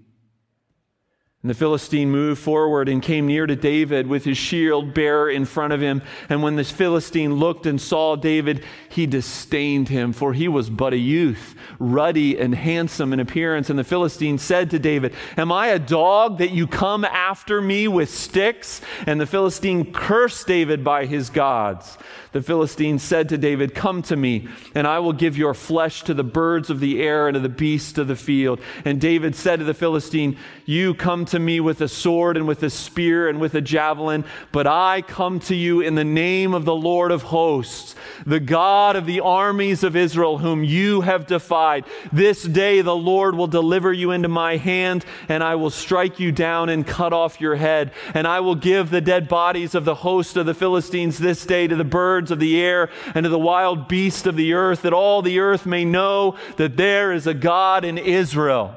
And 1.43 1.49
the 1.49 1.55
Philistine 1.55 2.09
moved 2.09 2.41
forward 2.41 2.87
and 2.87 3.03
came 3.03 3.27
near 3.27 3.45
to 3.45 3.57
David 3.57 4.07
with 4.07 4.23
his 4.23 4.37
shield 4.37 4.93
bearer 4.93 5.29
in 5.29 5.43
front 5.43 5.73
of 5.73 5.81
him. 5.81 6.01
And 6.29 6.41
when 6.41 6.55
the 6.55 6.63
Philistine 6.63 7.33
looked 7.33 7.65
and 7.65 7.81
saw 7.81 8.15
David, 8.15 8.63
he 8.87 9.05
disdained 9.05 9.89
him, 9.89 10.13
for 10.13 10.31
he 10.31 10.47
was 10.47 10.69
but 10.69 10.93
a 10.93 10.97
youth, 10.97 11.53
ruddy 11.79 12.39
and 12.39 12.55
handsome 12.55 13.11
in 13.11 13.19
appearance. 13.19 13.69
And 13.69 13.77
the 13.77 13.83
Philistine 13.83 14.37
said 14.37 14.69
to 14.69 14.79
David, 14.79 15.13
Am 15.35 15.51
I 15.51 15.67
a 15.67 15.79
dog 15.79 16.37
that 16.37 16.51
you 16.51 16.65
come 16.65 17.03
after 17.03 17.59
me 17.59 17.89
with 17.89 18.09
sticks? 18.09 18.79
And 19.05 19.19
the 19.19 19.25
Philistine 19.25 19.91
cursed 19.91 20.47
David 20.47 20.81
by 20.81 21.05
his 21.07 21.29
gods. 21.29 21.97
The 22.31 22.41
Philistine 22.41 22.99
said 22.99 23.29
to 23.29 23.37
David, 23.37 23.75
Come 23.75 24.01
to 24.03 24.15
me, 24.15 24.47
and 24.73 24.87
I 24.87 24.99
will 24.99 25.13
give 25.13 25.37
your 25.37 25.53
flesh 25.53 26.03
to 26.03 26.13
the 26.13 26.23
birds 26.23 26.69
of 26.69 26.79
the 26.79 27.01
air 27.01 27.27
and 27.27 27.35
to 27.35 27.39
the 27.39 27.47
beasts 27.47 27.97
of 27.99 28.07
the 28.07 28.15
field. 28.15 28.59
And 28.85 28.99
David 28.99 29.35
said 29.35 29.59
to 29.59 29.65
the 29.65 29.73
Philistine, 29.75 30.37
You 30.65 30.95
come 30.95 31.25
me 31.39 31.59
with 31.59 31.81
a 31.81 31.87
sword 31.87 32.37
and 32.37 32.47
with 32.47 32.63
a 32.63 32.69
spear 32.69 33.27
and 33.27 33.39
with 33.39 33.55
a 33.55 33.61
javelin, 33.61 34.25
but 34.51 34.67
I 34.67 35.01
come 35.01 35.39
to 35.41 35.55
you 35.55 35.81
in 35.81 35.95
the 35.95 36.03
name 36.03 36.53
of 36.53 36.65
the 36.65 36.75
Lord 36.75 37.11
of 37.11 37.23
hosts, 37.23 37.95
the 38.25 38.39
God 38.39 38.95
of 38.95 39.05
the 39.05 39.19
armies 39.19 39.83
of 39.83 39.95
Israel, 39.95 40.37
whom 40.37 40.63
you 40.63 41.01
have 41.01 41.27
defied. 41.27 41.85
This 42.11 42.43
day 42.43 42.81
the 42.81 42.95
Lord 42.95 43.35
will 43.35 43.47
deliver 43.47 43.91
you 43.91 44.11
into 44.11 44.29
my 44.29 44.57
hand, 44.57 45.05
and 45.27 45.43
I 45.43 45.55
will 45.55 45.69
strike 45.69 46.19
you 46.19 46.31
down 46.31 46.69
and 46.69 46.87
cut 46.87 47.13
off 47.13 47.41
your 47.41 47.55
head. 47.55 47.91
And 48.13 48.27
I 48.27 48.39
will 48.39 48.55
give 48.55 48.89
the 48.89 49.01
dead 49.01 49.27
bodies 49.27 49.75
of 49.75 49.85
the 49.85 49.95
host 49.95 50.37
of 50.37 50.45
the 50.45 50.53
Philistines 50.53 51.17
this 51.17 51.45
day 51.45 51.67
to 51.67 51.75
the 51.75 51.83
birds 51.83 52.13
birds 52.23 52.31
of 52.31 52.39
the 52.39 52.61
air 52.61 52.89
and 53.15 53.23
to 53.23 53.29
the 53.29 53.39
wild 53.39 53.87
beasts 53.87 54.25
of 54.25 54.35
the 54.35 54.53
earth, 54.53 54.83
that 54.83 54.93
all 54.93 55.21
the 55.21 55.39
earth 55.39 55.65
may 55.65 55.83
know 55.83 56.35
that 56.57 56.77
there 56.77 57.11
is 57.11 57.25
a 57.25 57.33
God 57.33 57.83
in 57.83 57.97
Israel. 57.97 58.75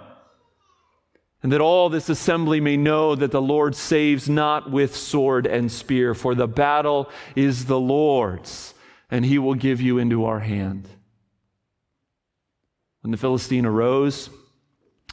And 1.46 1.52
that 1.52 1.60
all 1.60 1.88
this 1.88 2.08
assembly 2.08 2.60
may 2.60 2.76
know 2.76 3.14
that 3.14 3.30
the 3.30 3.40
Lord 3.40 3.76
saves 3.76 4.28
not 4.28 4.68
with 4.68 4.96
sword 4.96 5.46
and 5.46 5.70
spear, 5.70 6.12
for 6.12 6.34
the 6.34 6.48
battle 6.48 7.08
is 7.36 7.66
the 7.66 7.78
Lord's, 7.78 8.74
and 9.12 9.24
he 9.24 9.38
will 9.38 9.54
give 9.54 9.80
you 9.80 9.96
into 9.96 10.24
our 10.24 10.40
hand. 10.40 10.88
When 13.02 13.12
the 13.12 13.16
Philistine 13.16 13.64
arose, 13.64 14.28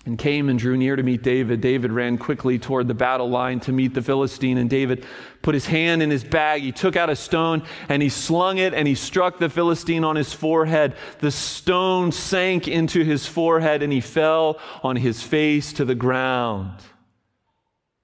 and 0.05 0.17
came 0.17 0.49
and 0.49 0.59
drew 0.59 0.75
near 0.75 0.95
to 0.95 1.03
meet 1.03 1.23
David. 1.23 1.61
David 1.61 1.91
ran 1.91 2.17
quickly 2.17 2.59
toward 2.59 2.87
the 2.87 2.93
battle 2.93 3.29
line 3.29 3.61
to 3.61 3.71
meet 3.71 3.93
the 3.93 4.01
Philistine, 4.01 4.57
and 4.57 4.69
David 4.69 5.05
put 5.41 5.53
his 5.53 5.65
hand 5.65 6.03
in 6.03 6.09
his 6.09 6.25
bag. 6.25 6.61
He 6.61 6.73
took 6.73 6.97
out 6.97 7.09
a 7.09 7.15
stone 7.15 7.63
and 7.87 8.01
he 8.01 8.09
slung 8.09 8.57
it 8.57 8.73
and 8.73 8.87
he 8.87 8.95
struck 8.95 9.39
the 9.39 9.49
Philistine 9.49 10.03
on 10.03 10.17
his 10.17 10.33
forehead. 10.33 10.95
The 11.19 11.31
stone 11.31 12.11
sank 12.11 12.67
into 12.67 13.03
his 13.03 13.25
forehead 13.25 13.81
and 13.81 13.93
he 13.93 14.01
fell 14.01 14.59
on 14.83 14.97
his 14.97 15.21
face 15.21 15.71
to 15.73 15.85
the 15.85 15.95
ground. 15.95 16.81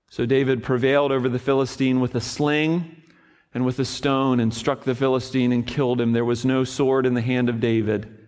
So 0.10 0.25
David 0.25 0.63
prevailed 0.63 1.12
over 1.12 1.27
the 1.27 1.39
Philistine 1.39 2.00
with 2.00 2.15
a 2.15 2.22
sling 2.22 3.03
and 3.53 3.65
with 3.65 3.77
a 3.79 3.86
stone 3.86 4.39
and 4.39 4.53
struck 4.53 4.84
the 4.84 4.96
Philistine 4.96 5.51
and 5.51 5.68
killed 5.68 6.00
him. 6.00 6.13
There 6.13 6.25
was 6.25 6.46
no 6.46 6.63
sword 6.63 7.06
in 7.06 7.13
the 7.13 7.22
hand 7.22 7.50
of 7.50 7.60
David. 7.60 8.18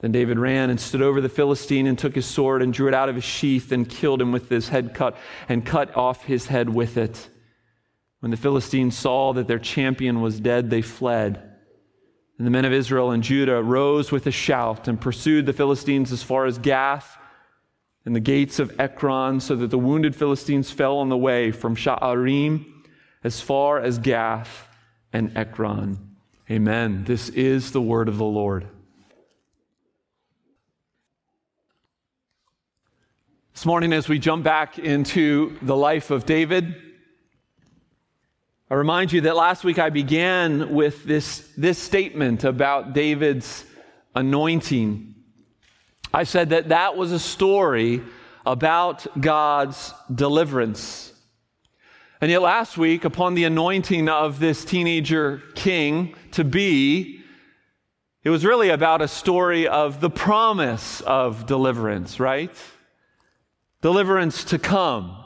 Then 0.00 0.12
David 0.12 0.38
ran 0.38 0.68
and 0.68 0.78
stood 0.78 1.00
over 1.00 1.20
the 1.20 1.28
Philistine 1.28 1.86
and 1.86 1.98
took 1.98 2.14
his 2.14 2.26
sword 2.26 2.62
and 2.62 2.72
drew 2.72 2.88
it 2.88 2.94
out 2.94 3.08
of 3.08 3.14
his 3.14 3.24
sheath 3.24 3.72
and 3.72 3.88
killed 3.88 4.20
him 4.20 4.30
with 4.30 4.50
his 4.50 4.68
head 4.68 4.94
cut 4.94 5.16
and 5.48 5.64
cut 5.64 5.96
off 5.96 6.24
his 6.24 6.46
head 6.46 6.68
with 6.68 6.98
it. 6.98 7.30
When 8.20 8.30
the 8.30 8.36
Philistines 8.36 8.96
saw 8.96 9.32
that 9.32 9.48
their 9.48 9.58
champion 9.58 10.20
was 10.20 10.40
dead, 10.40 10.68
they 10.68 10.82
fled. 10.82 11.42
And 12.38 12.46
the 12.46 12.50
men 12.50 12.66
of 12.66 12.72
Israel 12.72 13.10
and 13.10 13.22
Judah 13.22 13.62
rose 13.62 14.12
with 14.12 14.26
a 14.26 14.30
shout 14.30 14.88
and 14.88 15.00
pursued 15.00 15.46
the 15.46 15.54
Philistines 15.54 16.12
as 16.12 16.22
far 16.22 16.44
as 16.44 16.58
Gath 16.58 17.16
and 18.04 18.14
the 18.14 18.20
gates 18.20 18.58
of 18.58 18.78
Ekron, 18.78 19.40
so 19.40 19.56
that 19.56 19.70
the 19.70 19.78
wounded 19.78 20.14
Philistines 20.14 20.70
fell 20.70 20.98
on 20.98 21.08
the 21.08 21.16
way 21.16 21.50
from 21.50 21.74
Sha'arim 21.74 22.64
as 23.24 23.40
far 23.40 23.80
as 23.80 23.98
Gath 23.98 24.68
and 25.12 25.36
Ekron. 25.36 26.16
Amen. 26.48 27.02
This 27.04 27.30
is 27.30 27.72
the 27.72 27.80
word 27.80 28.08
of 28.08 28.18
the 28.18 28.24
Lord. 28.24 28.68
This 33.56 33.64
morning, 33.64 33.94
as 33.94 34.06
we 34.06 34.18
jump 34.18 34.44
back 34.44 34.78
into 34.78 35.56
the 35.62 35.74
life 35.74 36.10
of 36.10 36.26
David, 36.26 36.74
I 38.70 38.74
remind 38.74 39.12
you 39.12 39.22
that 39.22 39.34
last 39.34 39.64
week 39.64 39.78
I 39.78 39.88
began 39.88 40.74
with 40.74 41.04
this, 41.04 41.50
this 41.56 41.78
statement 41.78 42.44
about 42.44 42.92
David's 42.92 43.64
anointing. 44.14 45.14
I 46.12 46.24
said 46.24 46.50
that 46.50 46.68
that 46.68 46.98
was 46.98 47.12
a 47.12 47.18
story 47.18 48.02
about 48.44 49.06
God's 49.18 49.94
deliverance. 50.14 51.14
And 52.20 52.30
yet, 52.30 52.42
last 52.42 52.76
week, 52.76 53.06
upon 53.06 53.32
the 53.32 53.44
anointing 53.44 54.10
of 54.10 54.38
this 54.38 54.66
teenager 54.66 55.42
king 55.54 56.14
to 56.32 56.44
be, 56.44 57.22
it 58.22 58.28
was 58.28 58.44
really 58.44 58.68
about 58.68 59.00
a 59.00 59.08
story 59.08 59.66
of 59.66 60.02
the 60.02 60.10
promise 60.10 61.00
of 61.00 61.46
deliverance, 61.46 62.20
right? 62.20 62.54
Deliverance 63.82 64.44
to 64.44 64.58
come. 64.58 65.16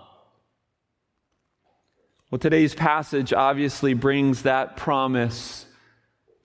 Well, 2.31 2.39
today's 2.39 2.75
passage 2.75 3.33
obviously 3.33 3.95
brings 3.95 4.43
that 4.43 4.77
promise 4.77 5.67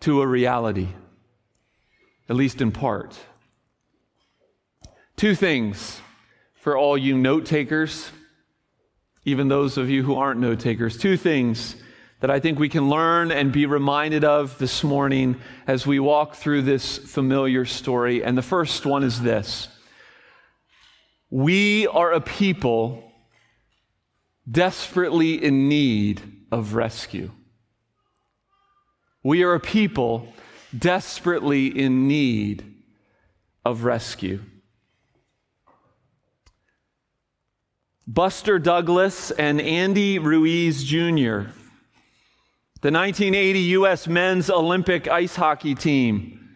to 0.02 0.22
a 0.22 0.28
reality, 0.28 0.88
at 2.28 2.36
least 2.36 2.62
in 2.62 2.72
part. 2.72 3.18
Two 5.16 5.36
things 5.36 6.02
for 6.56 6.78
all 6.78 6.98
you 6.98 7.18
note 7.18 7.46
takers, 7.46 8.10
even 9.24 9.48
those 9.48 9.78
of 9.78 9.90
you 9.90 10.04
who 10.04 10.16
aren't 10.16 10.40
note 10.40 10.60
takers. 10.60 10.98
Two 10.98 11.18
things 11.18 11.76
that 12.20 12.32
I 12.32 12.40
think 12.40 12.58
we 12.58 12.70
can 12.70 12.90
learn 12.90 13.32
and 13.32 13.52
be 13.52 13.66
reminded 13.66 14.24
of 14.24 14.58
this 14.58 14.84
morning 14.84 15.40
as 15.68 15.86
we 15.86 16.00
walk 16.00 16.36
through 16.36 16.64
this 16.64 16.98
familiar 16.98 17.66
story. 17.66 18.24
And 18.24 18.36
the 18.36 18.42
first 18.42 18.86
one 18.86 19.04
is 19.04 19.22
this 19.22 19.68
we 21.36 21.86
are 21.88 22.14
a 22.14 22.22
people 22.22 23.12
desperately 24.50 25.34
in 25.34 25.68
need 25.68 26.22
of 26.50 26.76
rescue. 26.76 27.30
We 29.22 29.44
are 29.44 29.54
a 29.54 29.60
people 29.60 30.30
desperately 30.78 31.68
in 31.68 32.08
need 32.08 32.64
of 33.66 33.84
rescue. 33.84 34.44
Buster 38.08 38.58
Douglas 38.58 39.32
and 39.32 39.60
Andy 39.60 40.20
Ruiz 40.20 40.86
Jr., 40.86 41.52
the 42.80 42.94
1980 42.94 43.60
U.S. 43.60 44.08
men's 44.08 44.50
Olympic 44.50 45.10
ice 45.10 45.36
hockey 45.36 45.76
team, 45.76 46.56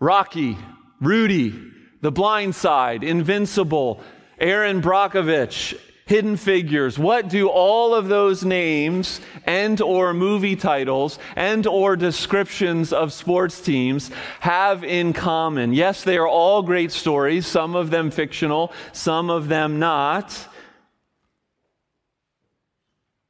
Rocky, 0.00 0.58
Rudy, 1.00 1.54
The 2.00 2.10
Blind 2.10 2.56
Side, 2.56 3.04
Invincible, 3.04 4.02
Erin 4.38 4.82
Brockovich, 4.82 5.78
Hidden 6.06 6.36
Figures. 6.36 6.98
What 6.98 7.28
do 7.28 7.48
all 7.48 7.94
of 7.94 8.08
those 8.08 8.44
names 8.44 9.20
and 9.44 9.80
or 9.80 10.14
movie 10.14 10.54
titles 10.54 11.18
and 11.34 11.66
or 11.66 11.96
descriptions 11.96 12.92
of 12.92 13.12
sports 13.12 13.60
teams 13.60 14.10
have 14.40 14.84
in 14.84 15.12
common? 15.12 15.72
Yes, 15.72 16.04
they 16.04 16.16
are 16.16 16.28
all 16.28 16.62
great 16.62 16.92
stories, 16.92 17.46
some 17.46 17.74
of 17.74 17.90
them 17.90 18.10
fictional, 18.10 18.72
some 18.92 19.30
of 19.30 19.48
them 19.48 19.78
not. 19.78 20.48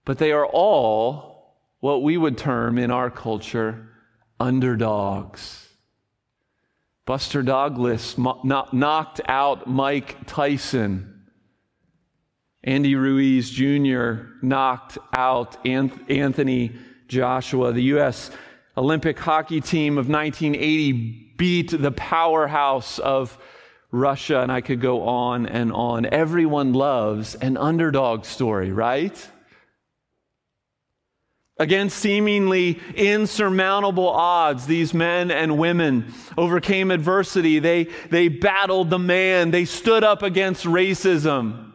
But 0.05 0.19
they 0.19 0.33
are 0.33 0.47
all 0.47 1.57
what 1.81 2.03
we 2.03 2.17
would 2.17 2.37
term 2.37 2.79
in 2.79 2.91
our 2.91 3.11
culture 3.11 3.89
underdogs. 4.39 5.66
Buster 7.07 7.41
Douglas 7.43 8.19
knocked 8.19 9.21
out 9.29 9.69
Mike 9.69 10.27
Tyson. 10.27 11.13
Andy 12.65 12.97
Ruiz 12.97 13.49
Jr. 13.49 14.25
knocked 14.43 14.99
out 15.17 15.65
Anthony 15.65 16.73
Joshua. 17.07 17.73
The 17.73 17.83
U.S. 17.83 18.33
Olympic 18.77 19.21
hockey 19.21 19.61
team 19.61 19.99
of 19.99 20.09
1980 20.09 21.35
beat 21.37 21.71
the 21.71 21.93
powerhouse 21.93 22.99
of 22.99 23.39
Russia, 23.93 24.41
and 24.41 24.51
I 24.51 24.61
could 24.61 24.81
go 24.81 25.05
on 25.05 25.47
and 25.47 25.73
on. 25.73 26.07
Everyone 26.07 26.73
loves 26.73 27.37
an 27.37 27.57
underdog 27.57 28.25
story, 28.25 28.73
right? 28.73 29.31
Against 31.59 31.97
seemingly 31.97 32.79
insurmountable 32.95 34.09
odds, 34.09 34.67
these 34.67 34.93
men 34.93 35.31
and 35.31 35.57
women 35.57 36.13
overcame 36.37 36.91
adversity. 36.91 37.61
They, 37.61 37.85
they 38.11 38.29
battled 38.29 38.91
the 38.91 38.99
man. 38.99 39.53
They 39.53 39.65
stood 39.65 40.05
up 40.05 40.23
against 40.23 40.67
racism. 40.67 41.73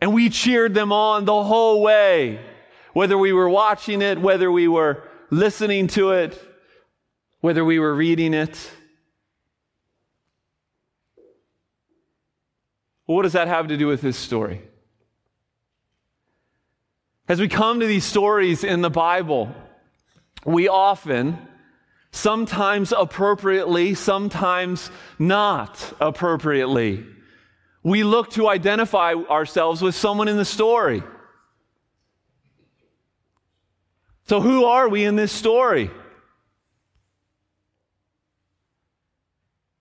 And 0.00 0.12
we 0.12 0.28
cheered 0.28 0.74
them 0.74 0.92
on 0.92 1.24
the 1.24 1.42
whole 1.44 1.82
way, 1.82 2.40
whether 2.92 3.16
we 3.16 3.32
were 3.32 3.48
watching 3.48 4.02
it, 4.02 4.20
whether 4.20 4.50
we 4.50 4.66
were 4.66 5.04
listening 5.30 5.86
to 5.88 6.10
it, 6.10 6.42
whether 7.40 7.64
we 7.64 7.78
were 7.78 7.94
reading 7.94 8.34
it. 8.34 8.70
What 13.06 13.22
does 13.22 13.34
that 13.34 13.46
have 13.46 13.68
to 13.68 13.76
do 13.76 13.86
with 13.86 14.00
this 14.00 14.16
story? 14.16 14.62
As 17.30 17.40
we 17.40 17.46
come 17.46 17.78
to 17.78 17.86
these 17.86 18.02
stories 18.02 18.64
in 18.64 18.80
the 18.80 18.90
Bible, 18.90 19.54
we 20.44 20.66
often, 20.66 21.38
sometimes 22.10 22.90
appropriately, 22.90 23.94
sometimes 23.94 24.90
not 25.16 25.92
appropriately, 26.00 27.06
we 27.84 28.02
look 28.02 28.30
to 28.30 28.48
identify 28.48 29.14
ourselves 29.14 29.80
with 29.80 29.94
someone 29.94 30.26
in 30.26 30.38
the 30.38 30.44
story. 30.44 31.04
So, 34.26 34.40
who 34.40 34.64
are 34.64 34.88
we 34.88 35.04
in 35.04 35.14
this 35.14 35.30
story? 35.30 35.88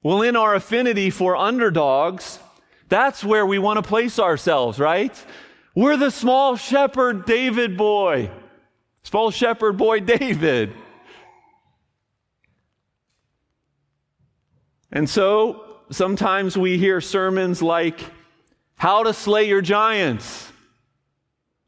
Well, 0.03 0.21
in 0.21 0.35
our 0.35 0.53
affinity 0.53 1.09
for 1.09 1.35
underdogs, 1.35 2.37
that's 2.89 3.23
where 3.23 3.47
we 3.47 3.57
want 3.57 3.77
to 3.77 3.89
place 3.89 4.19
ourselves, 4.19 4.77
right? 4.77 5.15
We're 5.79 5.95
the 5.95 6.11
small 6.11 6.57
shepherd 6.57 7.25
David 7.25 7.77
boy, 7.77 8.29
small 9.03 9.31
shepherd 9.31 9.77
boy 9.77 10.01
David. 10.01 10.73
And 14.91 15.09
so 15.09 15.77
sometimes 15.89 16.57
we 16.57 16.77
hear 16.77 16.99
sermons 16.99 17.61
like, 17.61 17.97
How 18.75 19.03
to 19.03 19.13
Slay 19.13 19.47
Your 19.47 19.61
Giants, 19.61 20.51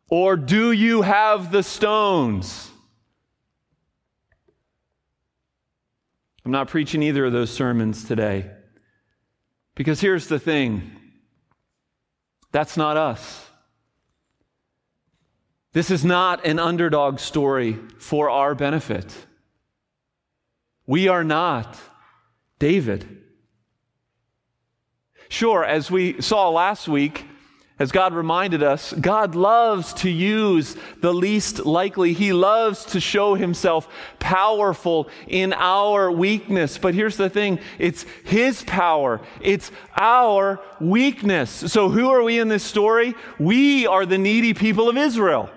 or 0.09 0.35
Do 0.35 0.73
You 0.73 1.03
Have 1.03 1.49
the 1.49 1.63
Stones? 1.63 2.69
I'm 6.43 6.51
not 6.51 6.67
preaching 6.67 7.01
either 7.01 7.27
of 7.27 7.31
those 7.31 7.49
sermons 7.49 8.03
today. 8.03 8.51
Because 9.73 10.01
here's 10.01 10.27
the 10.27 10.37
thing 10.37 10.97
that's 12.51 12.75
not 12.75 12.97
us. 12.97 13.47
This 15.73 15.89
is 15.89 16.03
not 16.03 16.45
an 16.45 16.59
underdog 16.59 17.19
story 17.19 17.79
for 17.97 18.29
our 18.29 18.53
benefit. 18.55 19.13
We 20.85 21.07
are 21.07 21.23
not 21.23 21.79
David. 22.59 23.21
Sure, 25.29 25.63
as 25.63 25.89
we 25.89 26.21
saw 26.21 26.49
last 26.49 26.89
week, 26.89 27.25
as 27.79 27.91
God 27.91 28.13
reminded 28.13 28.61
us, 28.61 28.93
God 28.93 29.33
loves 29.33 29.93
to 29.95 30.09
use 30.09 30.75
the 30.99 31.13
least 31.13 31.65
likely. 31.65 32.13
He 32.13 32.33
loves 32.33 32.85
to 32.87 32.99
show 32.99 33.33
himself 33.33 33.87
powerful 34.19 35.09
in 35.27 35.53
our 35.53 36.11
weakness. 36.11 36.77
But 36.77 36.93
here's 36.93 37.17
the 37.17 37.29
thing 37.29 37.59
it's 37.79 38.05
his 38.25 38.61
power, 38.63 39.21
it's 39.39 39.71
our 39.97 40.59
weakness. 40.79 41.49
So, 41.49 41.89
who 41.89 42.09
are 42.09 42.21
we 42.21 42.39
in 42.39 42.49
this 42.49 42.63
story? 42.63 43.15
We 43.39 43.87
are 43.87 44.05
the 44.05 44.19
needy 44.19 44.53
people 44.53 44.89
of 44.89 44.97
Israel. 44.97 45.49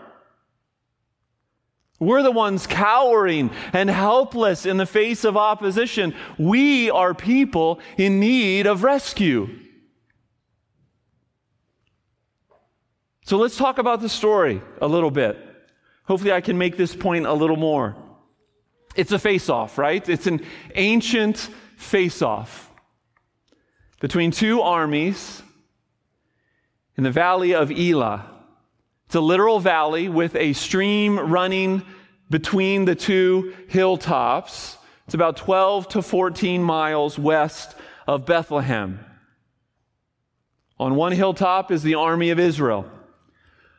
We're 2.04 2.22
the 2.22 2.30
ones 2.30 2.66
cowering 2.66 3.50
and 3.72 3.88
helpless 3.88 4.66
in 4.66 4.76
the 4.76 4.86
face 4.86 5.24
of 5.24 5.36
opposition. 5.36 6.14
We 6.38 6.90
are 6.90 7.14
people 7.14 7.80
in 7.96 8.20
need 8.20 8.66
of 8.66 8.82
rescue. 8.82 9.48
So 13.24 13.38
let's 13.38 13.56
talk 13.56 13.78
about 13.78 14.00
the 14.00 14.08
story 14.08 14.60
a 14.80 14.86
little 14.86 15.10
bit. 15.10 15.38
Hopefully, 16.04 16.32
I 16.32 16.42
can 16.42 16.58
make 16.58 16.76
this 16.76 16.94
point 16.94 17.24
a 17.24 17.32
little 17.32 17.56
more. 17.56 17.96
It's 18.94 19.12
a 19.12 19.18
face 19.18 19.48
off, 19.48 19.78
right? 19.78 20.06
It's 20.08 20.26
an 20.26 20.44
ancient 20.74 21.38
face 21.76 22.20
off 22.20 22.70
between 24.00 24.30
two 24.30 24.60
armies 24.60 25.42
in 26.96 27.04
the 27.04 27.10
valley 27.10 27.54
of 27.54 27.70
Elah. 27.70 28.30
It's 29.06 29.14
a 29.14 29.20
literal 29.20 29.60
valley 29.60 30.08
with 30.08 30.36
a 30.36 30.52
stream 30.52 31.18
running 31.18 31.82
between 32.34 32.84
the 32.84 32.96
two 32.96 33.54
hilltops. 33.68 34.76
It's 35.04 35.14
about 35.14 35.36
12 35.36 35.86
to 35.90 36.02
14 36.02 36.64
miles 36.64 37.16
west 37.16 37.76
of 38.08 38.26
Bethlehem. 38.26 38.98
On 40.76 40.96
one 40.96 41.12
hilltop 41.12 41.70
is 41.70 41.84
the 41.84 41.94
army 41.94 42.30
of 42.30 42.40
Israel. 42.40 42.90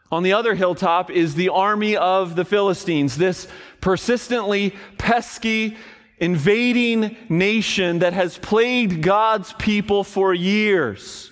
On 0.09 0.23
the 0.23 0.31
other 0.31 0.55
hilltop 0.55 1.11
is 1.11 1.35
the 1.35 1.49
army 1.49 1.97
of 1.97 2.37
the 2.37 2.45
Philistines, 2.45 3.17
this 3.17 3.49
persistently 3.81 4.73
pesky, 4.97 5.75
invading 6.17 7.17
nation 7.27 7.99
that 7.99 8.13
has 8.13 8.37
plagued 8.37 9.01
God's 9.01 9.51
people 9.51 10.05
for 10.05 10.33
years. 10.33 11.29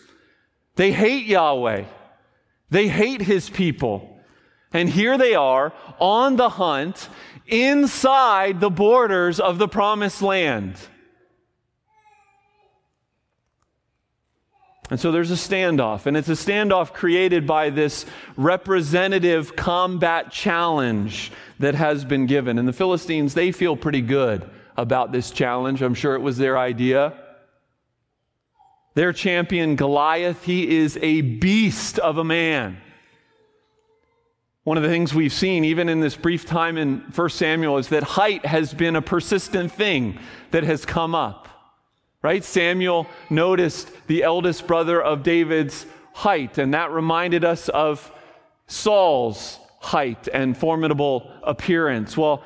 They 0.75 0.91
hate 0.91 1.25
Yahweh, 1.25 1.85
they 2.69 2.89
hate 2.89 3.21
his 3.21 3.49
people. 3.49 4.12
And 4.73 4.89
here 4.89 5.17
they 5.17 5.35
are 5.35 5.71
on 5.99 6.35
the 6.35 6.49
hunt 6.49 7.07
inside 7.47 8.59
the 8.59 8.71
borders 8.71 9.39
of 9.39 9.59
the 9.59 9.67
promised 9.67 10.21
land. 10.21 10.75
And 14.89 14.99
so 14.99 15.11
there's 15.11 15.31
a 15.31 15.35
standoff, 15.35 16.05
and 16.05 16.17
it's 16.17 16.27
a 16.29 16.33
standoff 16.33 16.93
created 16.93 17.47
by 17.47 17.69
this 17.69 18.05
representative 18.35 19.55
combat 19.55 20.29
challenge 20.29 21.31
that 21.59 21.73
has 21.73 22.03
been 22.03 22.25
given. 22.25 22.59
And 22.59 22.67
the 22.67 22.73
Philistines, 22.73 23.33
they 23.33 23.51
feel 23.51 23.77
pretty 23.77 24.01
good 24.01 24.49
about 24.75 25.11
this 25.11 25.31
challenge. 25.31 25.81
I'm 25.81 25.93
sure 25.93 26.15
it 26.15 26.21
was 26.21 26.37
their 26.37 26.57
idea. 26.57 27.13
Their 28.93 29.13
champion, 29.13 29.75
Goliath, 29.75 30.43
he 30.43 30.77
is 30.77 30.99
a 31.01 31.21
beast 31.21 31.97
of 31.97 32.17
a 32.17 32.23
man. 32.23 32.77
One 34.63 34.77
of 34.77 34.83
the 34.83 34.89
things 34.89 35.13
we've 35.13 35.33
seen, 35.33 35.65
even 35.65 35.89
in 35.89 35.99
this 35.99 36.15
brief 36.15 36.45
time 36.45 36.77
in 36.77 36.99
1 37.13 37.29
Samuel, 37.29 37.77
is 37.77 37.89
that 37.89 38.03
height 38.03 38.45
has 38.45 38.73
been 38.73 38.95
a 38.95 39.01
persistent 39.01 39.71
thing 39.71 40.19
that 40.51 40.63
has 40.63 40.85
come 40.85 41.13
up 41.13 41.49
right? 42.23 42.43
Samuel 42.43 43.05
noticed 43.29 43.91
the 44.07 44.23
eldest 44.23 44.65
brother 44.65 44.99
of 44.99 45.21
David's 45.21 45.85
height, 46.13 46.57
and 46.57 46.73
that 46.73 46.89
reminded 46.89 47.43
us 47.43 47.69
of 47.69 48.11
Saul's 48.65 49.59
height 49.79 50.27
and 50.33 50.57
formidable 50.57 51.29
appearance. 51.43 52.17
Well, 52.17 52.43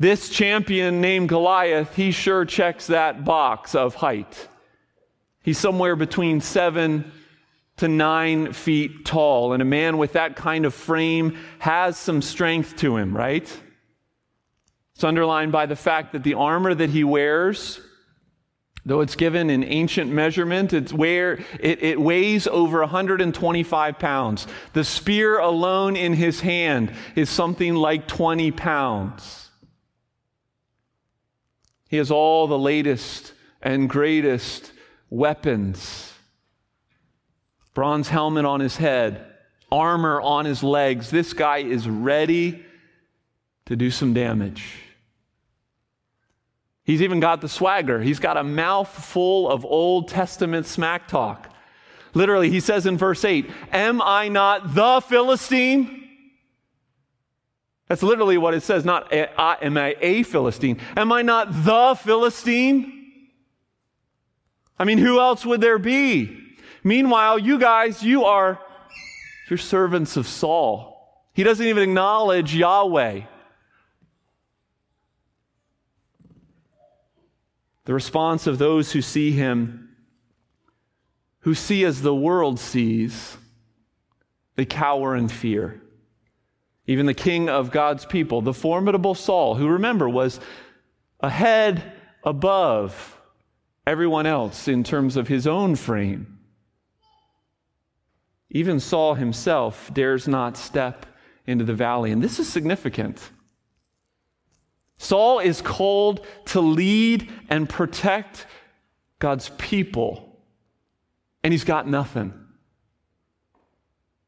this 0.00 0.28
champion 0.28 1.00
named 1.00 1.28
Goliath, 1.28 1.94
he 1.94 2.10
sure 2.10 2.44
checks 2.44 2.88
that 2.88 3.24
box 3.24 3.74
of 3.74 3.94
height. 3.94 4.48
He's 5.42 5.58
somewhere 5.58 5.96
between 5.96 6.40
seven 6.40 7.12
to 7.78 7.88
nine 7.88 8.52
feet 8.52 9.04
tall, 9.04 9.52
and 9.52 9.62
a 9.62 9.66
man 9.66 9.98
with 9.98 10.12
that 10.12 10.36
kind 10.36 10.64
of 10.64 10.74
frame 10.74 11.36
has 11.58 11.96
some 11.96 12.22
strength 12.22 12.76
to 12.76 12.96
him, 12.96 13.16
right? 13.16 13.50
It's 14.94 15.04
underlined 15.04 15.52
by 15.52 15.66
the 15.66 15.76
fact 15.76 16.12
that 16.12 16.24
the 16.24 16.34
armor 16.34 16.74
that 16.74 16.90
he 16.90 17.04
wears 17.04 17.80
Though 18.88 19.02
it's 19.02 19.16
given 19.16 19.50
in 19.50 19.64
ancient 19.64 20.10
measurement, 20.10 20.72
it's 20.72 20.94
where 20.94 21.40
it, 21.60 21.82
it 21.82 22.00
weighs 22.00 22.46
over 22.46 22.80
125 22.80 23.98
pounds. 23.98 24.46
The 24.72 24.82
spear 24.82 25.38
alone 25.38 25.94
in 25.94 26.14
his 26.14 26.40
hand 26.40 26.94
is 27.14 27.28
something 27.28 27.74
like 27.74 28.08
20 28.08 28.50
pounds. 28.52 29.50
He 31.90 31.98
has 31.98 32.10
all 32.10 32.46
the 32.46 32.58
latest 32.58 33.34
and 33.60 33.90
greatest 33.90 34.72
weapons 35.10 36.07
bronze 37.78 38.08
helmet 38.08 38.44
on 38.44 38.58
his 38.58 38.76
head, 38.76 39.24
armor 39.70 40.20
on 40.20 40.44
his 40.44 40.64
legs. 40.64 41.12
This 41.12 41.32
guy 41.32 41.58
is 41.58 41.88
ready 41.88 42.66
to 43.66 43.76
do 43.76 43.88
some 43.88 44.12
damage. 44.12 44.80
He's 46.82 47.02
even 47.02 47.20
got 47.20 47.40
the 47.40 47.48
swagger. 47.48 48.00
He's 48.00 48.18
got 48.18 48.36
a 48.36 48.42
mouth 48.42 48.88
full 48.88 49.48
of 49.48 49.64
Old 49.64 50.08
Testament 50.08 50.66
smack 50.66 51.06
talk. 51.06 51.54
Literally, 52.14 52.50
he 52.50 52.58
says 52.58 52.84
in 52.84 52.98
verse 52.98 53.24
8, 53.24 53.48
Am 53.72 54.02
I 54.02 54.26
not 54.26 54.74
the 54.74 55.00
Philistine? 55.00 56.02
That's 57.86 58.02
literally 58.02 58.38
what 58.38 58.54
it 58.54 58.64
says, 58.64 58.84
not 58.84 59.12
am 59.12 59.78
I 59.78 59.94
a 60.00 60.24
Philistine? 60.24 60.80
Am 60.96 61.12
I 61.12 61.22
not 61.22 61.52
the 61.64 61.94
Philistine? 61.94 63.28
I 64.80 64.82
mean, 64.82 64.98
who 64.98 65.20
else 65.20 65.46
would 65.46 65.60
there 65.60 65.78
be? 65.78 66.47
Meanwhile, 66.84 67.40
you 67.40 67.58
guys, 67.58 68.02
you 68.02 68.24
are 68.24 68.60
you're 69.48 69.58
servants 69.58 70.16
of 70.16 70.26
Saul. 70.26 71.24
He 71.32 71.42
doesn't 71.42 71.66
even 71.66 71.82
acknowledge 71.82 72.54
Yahweh. 72.54 73.22
The 77.84 77.94
response 77.94 78.46
of 78.46 78.58
those 78.58 78.92
who 78.92 79.00
see 79.00 79.30
him, 79.30 79.88
who 81.40 81.54
see 81.54 81.84
as 81.84 82.02
the 82.02 82.14
world 82.14 82.60
sees, 82.60 83.38
they 84.56 84.66
cower 84.66 85.16
in 85.16 85.28
fear. 85.28 85.80
Even 86.86 87.06
the 87.06 87.14
king 87.14 87.48
of 87.48 87.70
God's 87.70 88.04
people, 88.04 88.42
the 88.42 88.52
formidable 88.52 89.14
Saul, 89.14 89.54
who 89.54 89.68
remember 89.68 90.08
was 90.08 90.40
ahead 91.20 91.92
above 92.22 93.18
everyone 93.86 94.26
else 94.26 94.68
in 94.68 94.84
terms 94.84 95.16
of 95.16 95.28
his 95.28 95.46
own 95.46 95.74
frame. 95.74 96.37
Even 98.50 98.80
Saul 98.80 99.14
himself 99.14 99.92
dares 99.92 100.26
not 100.26 100.56
step 100.56 101.06
into 101.46 101.64
the 101.64 101.74
valley. 101.74 102.10
And 102.12 102.22
this 102.22 102.38
is 102.38 102.48
significant. 102.48 103.30
Saul 104.98 105.38
is 105.38 105.62
called 105.62 106.26
to 106.46 106.60
lead 106.60 107.30
and 107.48 107.68
protect 107.68 108.46
God's 109.18 109.50
people, 109.58 110.40
and 111.42 111.52
he's 111.52 111.64
got 111.64 111.86
nothing. 111.86 112.34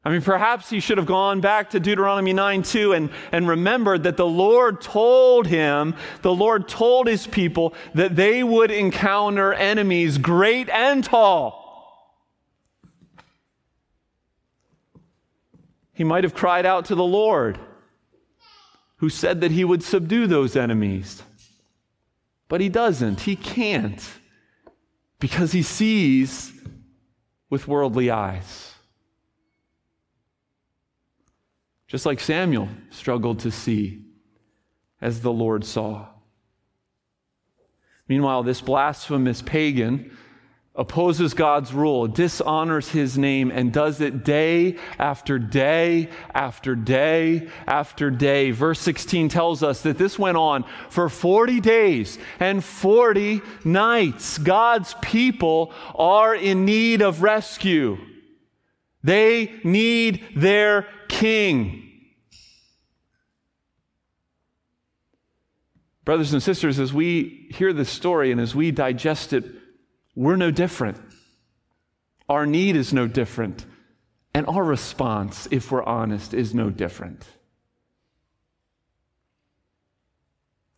I 0.03 0.09
mean, 0.09 0.21
perhaps 0.21 0.69
he 0.69 0.79
should 0.79 0.97
have 0.97 1.05
gone 1.05 1.41
back 1.41 1.69
to 1.71 1.79
Deuteronomy 1.79 2.33
9 2.33 2.63
2 2.63 2.93
and, 2.93 3.09
and 3.31 3.47
remembered 3.47 4.03
that 4.03 4.17
the 4.17 4.25
Lord 4.25 4.81
told 4.81 5.45
him, 5.45 5.95
the 6.23 6.33
Lord 6.33 6.67
told 6.67 7.07
his 7.07 7.27
people 7.27 7.75
that 7.93 8.15
they 8.15 8.43
would 8.43 8.71
encounter 8.71 9.53
enemies 9.53 10.17
great 10.17 10.69
and 10.69 11.03
tall. 11.03 11.60
He 16.01 16.05
might 16.05 16.23
have 16.23 16.33
cried 16.33 16.65
out 16.65 16.85
to 16.85 16.95
the 16.95 17.03
Lord, 17.03 17.59
who 18.95 19.07
said 19.07 19.41
that 19.41 19.51
he 19.51 19.63
would 19.63 19.83
subdue 19.83 20.25
those 20.25 20.55
enemies. 20.55 21.21
But 22.47 22.59
he 22.59 22.69
doesn't. 22.69 23.21
He 23.21 23.35
can't 23.35 24.03
because 25.19 25.51
he 25.51 25.61
sees 25.61 26.53
with 27.51 27.67
worldly 27.67 28.09
eyes. 28.09 28.73
just 31.85 32.07
like 32.07 32.19
Samuel 32.19 32.69
struggled 32.89 33.37
to 33.41 33.51
see 33.51 34.03
as 34.99 35.21
the 35.21 35.31
Lord 35.31 35.63
saw. 35.63 36.07
Meanwhile, 38.07 38.41
this 38.41 38.59
blasphemous 38.59 39.43
pagan 39.43 40.17
opposes 40.73 41.33
God's 41.33 41.73
rule, 41.73 42.07
dishonors 42.07 42.89
his 42.89 43.17
name, 43.17 43.51
and 43.51 43.73
does 43.73 43.99
it 43.99 44.23
day 44.23 44.77
after 44.97 45.37
day 45.37 46.09
after 46.33 46.75
day 46.75 47.49
after 47.67 48.09
day. 48.09 48.51
Verse 48.51 48.79
16 48.79 49.27
tells 49.27 49.63
us 49.63 49.81
that 49.81 49.97
this 49.97 50.17
went 50.17 50.37
on 50.37 50.63
for 50.89 51.09
40 51.09 51.59
days 51.59 52.17
and 52.39 52.63
40 52.63 53.41
nights. 53.65 54.37
God's 54.37 54.95
people 55.01 55.73
are 55.93 56.33
in 56.33 56.63
need 56.63 57.01
of 57.01 57.21
rescue. 57.21 57.97
They 59.03 59.51
need 59.63 60.23
their 60.35 60.87
king. 61.09 61.89
Brothers 66.05 66.33
and 66.33 66.41
sisters, 66.41 66.79
as 66.79 66.93
we 66.93 67.49
hear 67.53 67.73
this 67.73 67.89
story 67.89 68.31
and 68.31 68.39
as 68.39 68.55
we 68.55 68.71
digest 68.71 69.33
it, 69.33 69.45
we're 70.15 70.35
no 70.35 70.51
different. 70.51 70.97
Our 72.27 72.45
need 72.45 72.75
is 72.75 72.93
no 72.93 73.07
different. 73.07 73.65
And 74.33 74.45
our 74.47 74.63
response, 74.63 75.47
if 75.51 75.71
we're 75.71 75.83
honest, 75.83 76.33
is 76.33 76.53
no 76.53 76.69
different. 76.69 77.25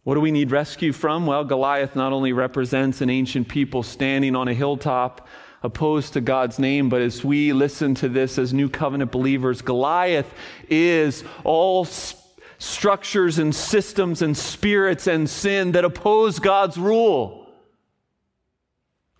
What 0.03 0.15
do 0.15 0.19
we 0.19 0.31
need 0.31 0.51
rescue 0.51 0.91
from? 0.91 1.25
Well, 1.25 1.45
Goliath 1.45 1.95
not 1.95 2.11
only 2.11 2.33
represents 2.33 3.01
an 3.01 3.09
ancient 3.09 3.47
people 3.47 3.83
standing 3.83 4.35
on 4.35 4.47
a 4.47 4.53
hilltop 4.53 5.27
opposed 5.63 6.13
to 6.13 6.21
God's 6.21 6.59
name. 6.59 6.89
But 6.89 7.01
as 7.01 7.23
we 7.23 7.53
listen 7.53 7.95
to 7.95 8.09
this 8.09 8.37
as 8.37 8.53
new 8.53 8.69
covenant 8.69 9.11
believers, 9.11 9.61
Goliath 9.61 10.31
is 10.69 11.23
all 11.43 11.87
structures 12.59 13.39
and 13.39 13.55
systems 13.55 14.21
and 14.21 14.35
spirits 14.35 15.07
and 15.07 15.29
sin 15.29 15.71
that 15.71 15.85
oppose 15.85 16.39
God's 16.39 16.77
rule. 16.77 17.42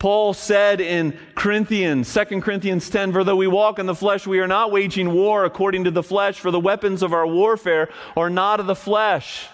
Paul 0.04 0.34
said 0.34 0.82
in 0.82 1.18
Corinthians, 1.34 2.14
2 2.14 2.42
Corinthians 2.42 2.90
10, 2.90 3.14
for 3.14 3.24
though 3.24 3.38
we 3.38 3.48
walk 3.48 3.80
in 3.80 3.86
the 3.86 3.96
flesh, 3.96 4.28
we 4.28 4.40
are 4.40 4.48
not 4.48 4.70
waging 4.70 5.14
war 5.14 5.46
according 5.46 5.86
to 5.86 5.92
the 5.92 6.04
flesh, 6.04 6.40
for 6.40 6.52
the 6.52 6.60
weapons 6.60 7.02
of 7.02 7.14
our 7.14 7.26
warfare 7.26 7.90
are 8.18 8.30
not 8.30 8.60
of 8.60 8.68
the 8.68 8.76
flesh 8.76 9.48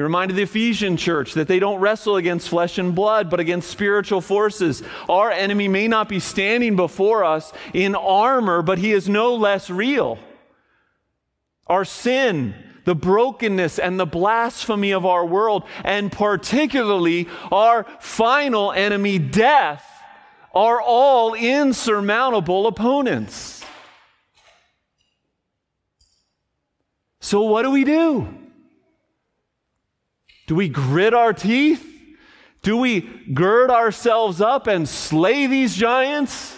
he 0.00 0.02
reminded 0.02 0.36
the 0.36 0.44
Ephesian 0.44 0.96
church 0.96 1.34
that 1.34 1.48
they 1.48 1.58
don't 1.58 1.80
wrestle 1.80 2.16
against 2.16 2.48
flesh 2.48 2.78
and 2.78 2.94
blood, 2.94 3.28
but 3.28 3.40
against 3.40 3.68
spiritual 3.68 4.20
forces. 4.20 4.82
Our 5.08 5.30
enemy 5.30 5.68
may 5.68 5.88
not 5.88 6.08
be 6.08 6.20
standing 6.20 6.74
before 6.74 7.22
us 7.22 7.52
in 7.74 7.94
armor, 7.94 8.62
but 8.62 8.78
he 8.78 8.92
is 8.92 9.10
no 9.10 9.34
less 9.34 9.68
real. 9.68 10.18
Our 11.66 11.84
sin, 11.84 12.54
the 12.84 12.94
brokenness 12.94 13.78
and 13.78 13.98
the 13.98 14.06
blasphemy 14.06 14.92
of 14.92 15.04
our 15.06 15.24
world, 15.24 15.64
and 15.84 16.10
particularly 16.10 17.28
our 17.50 17.84
final 18.00 18.72
enemy, 18.72 19.18
death, 19.18 19.86
are 20.54 20.80
all 20.80 21.34
insurmountable 21.34 22.66
opponents. 22.66 23.64
So, 27.20 27.42
what 27.42 27.62
do 27.62 27.70
we 27.70 27.84
do? 27.84 28.26
Do 30.46 30.54
we 30.56 30.68
grit 30.68 31.14
our 31.14 31.32
teeth? 31.32 31.86
Do 32.62 32.76
we 32.76 33.02
gird 33.32 33.70
ourselves 33.70 34.40
up 34.40 34.66
and 34.66 34.88
slay 34.88 35.46
these 35.46 35.76
giants? 35.76 36.56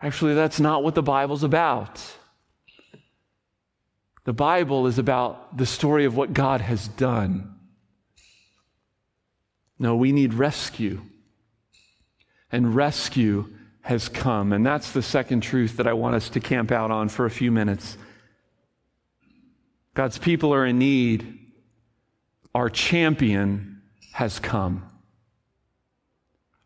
Actually, 0.00 0.34
that's 0.34 0.60
not 0.60 0.82
what 0.82 0.94
the 0.94 1.02
Bible's 1.02 1.42
about. 1.42 2.00
The 4.24 4.32
Bible 4.32 4.86
is 4.86 4.98
about 4.98 5.56
the 5.56 5.66
story 5.66 6.04
of 6.04 6.16
what 6.16 6.32
God 6.32 6.60
has 6.60 6.86
done. 6.88 7.56
No, 9.78 9.96
we 9.96 10.12
need 10.12 10.34
rescue. 10.34 11.02
And 12.52 12.74
rescue 12.74 13.48
has 13.80 14.08
come. 14.08 14.52
And 14.52 14.64
that's 14.64 14.92
the 14.92 15.02
second 15.02 15.40
truth 15.40 15.76
that 15.78 15.88
I 15.88 15.92
want 15.92 16.14
us 16.14 16.28
to 16.30 16.40
camp 16.40 16.70
out 16.70 16.90
on 16.90 17.08
for 17.08 17.26
a 17.26 17.30
few 17.30 17.50
minutes. 17.50 17.98
God's 19.94 20.18
people 20.18 20.54
are 20.54 20.64
in 20.64 20.78
need. 20.78 21.38
Our 22.54 22.70
champion 22.70 23.82
has 24.12 24.38
come. 24.38 24.88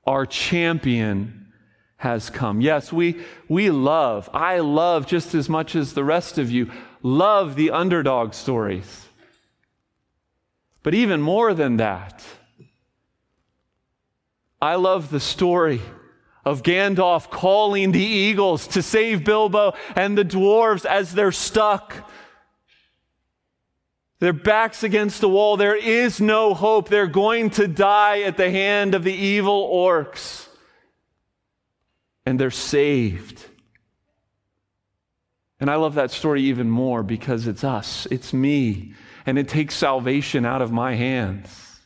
Our 0.05 0.27
champion 0.27 1.53
has 1.97 2.29
come. 2.29 2.61
Yes, 2.61 2.92
we, 2.92 3.25
we 3.49 3.71
love, 3.71 4.29
I 4.33 4.59
love 4.59 5.07
just 5.07 5.35
as 5.35 5.49
much 5.49 5.75
as 5.75 5.95
the 5.95 6.05
rest 6.05 6.38
of 6.38 6.51
you, 6.51 6.71
love 7.07 7.55
the 7.55 7.71
underdog 7.71 8.35
stories. 8.35 9.07
But 10.83 10.95
even 10.95 11.21
more 11.21 11.55
than 11.55 11.77
that, 11.77 12.25
I 14.61 14.75
love 14.75 15.11
the 15.11 15.21
story 15.21 15.81
of 16.45 16.62
Gandalf 16.62 17.31
calling 17.31 17.92
the 17.92 18.01
eagles 18.01 18.66
to 18.69 18.83
save 18.83 19.25
Bilbo 19.25 19.75
and 19.95 20.19
the 20.19 20.25
dwarves 20.25 20.85
as 20.85 21.12
they're 21.14 21.33
stuck 21.33 22.11
their 24.19 24.33
backs 24.33 24.83
against 24.83 25.21
the 25.21 25.29
wall. 25.29 25.57
There 25.57 25.77
is 25.77 26.21
no 26.21 26.55
hope. 26.55 26.88
They're 26.88 27.07
going 27.07 27.51
to 27.51 27.69
die 27.69 28.21
at 28.23 28.37
the 28.37 28.51
hand 28.51 28.95
of 28.95 29.05
the 29.05 29.12
evil 29.12 29.69
orcs. 29.69 30.49
And 32.25 32.40
they're 32.40 32.51
saved. 32.51 33.45
And 35.59 35.71
I 35.71 35.77
love 35.77 35.95
that 35.95 36.11
story 36.11 36.42
even 36.42 36.69
more 36.69 37.03
because 37.03 37.47
it's 37.47 37.64
us, 37.64 38.07
it's 38.11 38.33
me, 38.33 38.95
and 39.25 39.38
it 39.38 39.49
takes 39.49 39.75
salvation 39.75 40.45
out 40.45 40.61
of 40.61 40.71
my 40.71 40.95
hands. 40.95 41.81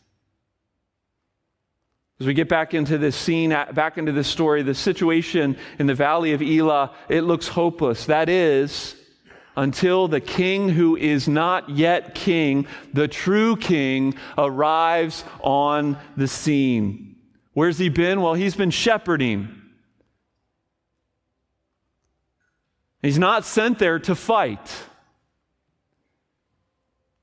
As 2.18 2.26
we 2.26 2.34
get 2.34 2.48
back 2.48 2.74
into 2.74 2.98
this 2.98 3.16
scene, 3.16 3.50
back 3.50 3.96
into 3.96 4.12
this 4.12 4.28
story, 4.28 4.62
the 4.62 4.74
situation 4.74 5.56
in 5.78 5.86
the 5.86 5.94
valley 5.94 6.32
of 6.32 6.42
Elah, 6.42 6.94
it 7.08 7.22
looks 7.22 7.48
hopeless. 7.48 8.06
That 8.06 8.28
is, 8.28 8.94
until 9.56 10.06
the 10.06 10.20
king 10.20 10.68
who 10.68 10.96
is 10.96 11.28
not 11.28 11.70
yet 11.70 12.14
king, 12.14 12.66
the 12.92 13.08
true 13.08 13.56
king, 13.56 14.14
arrives 14.36 15.24
on 15.40 15.96
the 16.16 16.28
scene. 16.28 17.16
Where's 17.54 17.78
he 17.78 17.88
been? 17.88 18.20
Well, 18.20 18.34
he's 18.34 18.54
been 18.54 18.70
shepherding. 18.70 19.59
He's 23.02 23.18
not 23.18 23.44
sent 23.44 23.78
there 23.78 23.98
to 24.00 24.14
fight. 24.14 24.84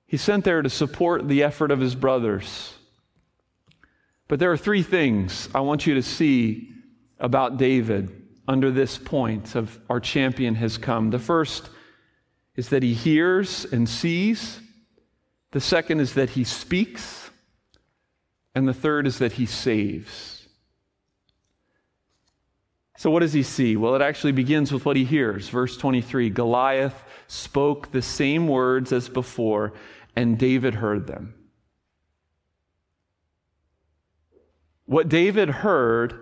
He's 0.05 0.21
sent 0.21 0.45
there 0.45 0.61
to 0.61 0.69
support 0.69 1.27
the 1.27 1.43
effort 1.43 1.69
of 1.69 1.79
his 1.79 1.93
brothers. 1.93 2.73
But 4.27 4.39
there 4.39 4.51
are 4.51 4.57
three 4.57 4.83
things 4.83 5.49
I 5.53 5.59
want 5.59 5.85
you 5.85 5.93
to 5.95 6.01
see 6.03 6.69
about 7.19 7.57
David 7.57 8.27
under 8.47 8.71
this 8.71 8.97
point 8.97 9.55
of 9.55 9.79
our 9.89 9.99
champion 9.99 10.55
has 10.55 10.77
come. 10.77 11.09
The 11.09 11.19
first 11.19 11.69
is 12.55 12.69
that 12.69 12.83
he 12.83 12.93
hears 12.93 13.65
and 13.65 13.87
sees. 13.87 14.59
The 15.51 15.59
second 15.59 15.99
is 15.99 16.13
that 16.13 16.31
he 16.31 16.43
speaks. 16.43 17.29
And 18.55 18.67
the 18.67 18.73
third 18.73 19.05
is 19.05 19.19
that 19.19 19.33
he 19.33 19.45
saves. 19.45 20.36
So, 22.97 23.11
what 23.11 23.19
does 23.19 23.33
he 23.33 23.43
see? 23.43 23.77
Well, 23.77 23.95
it 23.95 24.01
actually 24.01 24.31
begins 24.31 24.71
with 24.71 24.83
what 24.83 24.95
he 24.95 25.05
hears. 25.05 25.49
Verse 25.49 25.77
23 25.77 26.31
Goliath 26.31 27.03
spoke 27.27 27.91
the 27.91 28.01
same 28.01 28.47
words 28.47 28.91
as 28.91 29.07
before, 29.07 29.73
and 30.15 30.37
David 30.37 30.75
heard 30.75 31.05
them. 31.05 31.35
What 34.85 35.09
David 35.09 35.49
heard 35.49 36.19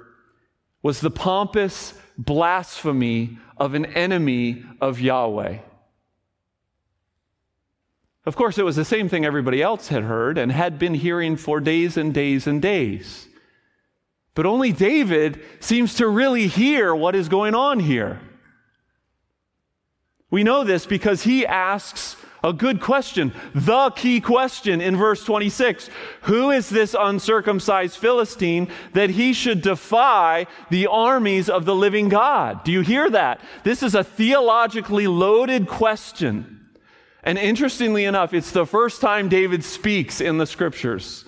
was 0.83 0.99
the 0.99 1.11
pompous 1.11 1.93
blasphemy 2.17 3.37
of 3.55 3.73
an 3.73 3.85
enemy 3.85 4.65
of 4.81 4.99
Yahweh. 4.99 5.59
Of 8.25 8.35
course, 8.35 8.57
it 8.57 8.65
was 8.65 8.75
the 8.75 8.83
same 8.83 9.07
thing 9.07 9.23
everybody 9.23 9.61
else 9.61 9.87
had 9.87 10.03
heard 10.03 10.37
and 10.37 10.51
had 10.51 10.77
been 10.77 10.95
hearing 10.95 11.37
for 11.37 11.61
days 11.61 11.95
and 11.95 12.13
days 12.13 12.47
and 12.47 12.61
days. 12.61 13.29
But 14.35 14.45
only 14.45 14.71
David 14.71 15.41
seems 15.59 15.95
to 15.95 16.07
really 16.07 16.47
hear 16.47 16.93
what 16.93 17.15
is 17.15 17.29
going 17.29 17.55
on 17.55 17.79
here. 17.79 18.21
We 20.29 20.43
know 20.43 20.63
this 20.63 20.85
because 20.85 21.23
he 21.23 21.45
asks 21.45 22.17
a 22.43 22.53
good 22.53 22.79
question, 22.79 23.33
the 23.55 23.89
key 23.91 24.21
question 24.21 24.79
in 24.81 24.95
verse 24.95 25.23
26. 25.23 25.89
Who 26.23 26.51
is 26.51 26.69
this 26.69 26.95
uncircumcised 26.97 27.97
Philistine 27.97 28.67
that 28.93 29.09
he 29.09 29.33
should 29.33 29.61
defy 29.61 30.45
the 30.69 30.87
armies 30.87 31.49
of 31.49 31.65
the 31.65 31.73
living 31.73 32.09
God? 32.09 32.63
Do 32.63 32.71
you 32.71 32.81
hear 32.81 33.09
that? 33.09 33.39
This 33.63 33.81
is 33.81 33.95
a 33.95 34.03
theologically 34.03 35.07
loaded 35.07 35.67
question. 35.67 36.69
And 37.23 37.39
interestingly 37.39 38.05
enough, 38.05 38.33
it's 38.33 38.51
the 38.51 38.67
first 38.67 39.01
time 39.01 39.27
David 39.29 39.63
speaks 39.63 40.21
in 40.21 40.37
the 40.37 40.45
scriptures. 40.45 41.25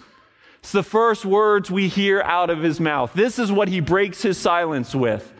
It's 0.67 0.73
the 0.73 0.83
first 0.83 1.23
words 1.23 1.71
we 1.71 1.87
hear 1.87 2.21
out 2.23 2.49
of 2.49 2.61
his 2.61 2.77
mouth. 2.77 3.13
This 3.13 3.39
is 3.39 3.49
what 3.49 3.69
he 3.69 3.79
breaks 3.79 4.23
his 4.23 4.37
silence 4.37 4.93
with. 4.93 5.31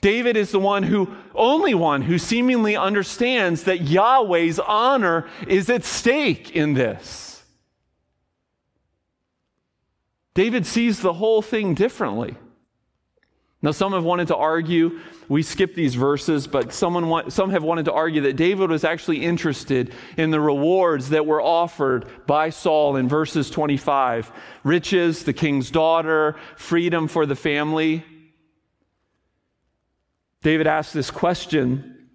David 0.00 0.34
is 0.34 0.50
the 0.50 0.58
one 0.58 0.84
who, 0.84 1.14
only 1.34 1.74
one, 1.74 2.00
who 2.00 2.16
seemingly 2.16 2.74
understands 2.74 3.64
that 3.64 3.82
Yahweh's 3.82 4.58
honor 4.58 5.28
is 5.46 5.68
at 5.68 5.84
stake 5.84 6.56
in 6.56 6.72
this. 6.72 7.44
David 10.32 10.64
sees 10.64 11.00
the 11.00 11.12
whole 11.12 11.42
thing 11.42 11.74
differently. 11.74 12.36
Now, 13.62 13.70
some 13.70 13.92
have 13.94 14.04
wanted 14.04 14.28
to 14.28 14.36
argue, 14.36 15.00
we 15.28 15.42
skip 15.42 15.74
these 15.74 15.94
verses, 15.94 16.46
but 16.46 16.72
someone 16.72 17.30
some 17.30 17.50
have 17.50 17.62
wanted 17.62 17.86
to 17.86 17.92
argue 17.92 18.20
that 18.22 18.36
David 18.36 18.70
was 18.70 18.84
actually 18.84 19.24
interested 19.24 19.92
in 20.18 20.30
the 20.30 20.40
rewards 20.40 21.08
that 21.10 21.24
were 21.24 21.40
offered 21.40 22.06
by 22.26 22.50
Saul 22.50 22.96
in 22.96 23.08
verses 23.08 23.50
25 23.50 24.30
riches, 24.62 25.24
the 25.24 25.32
king's 25.32 25.70
daughter, 25.70 26.36
freedom 26.56 27.08
for 27.08 27.24
the 27.24 27.34
family. 27.34 28.04
David 30.42 30.66
asks 30.66 30.92
this 30.92 31.10
question 31.10 32.08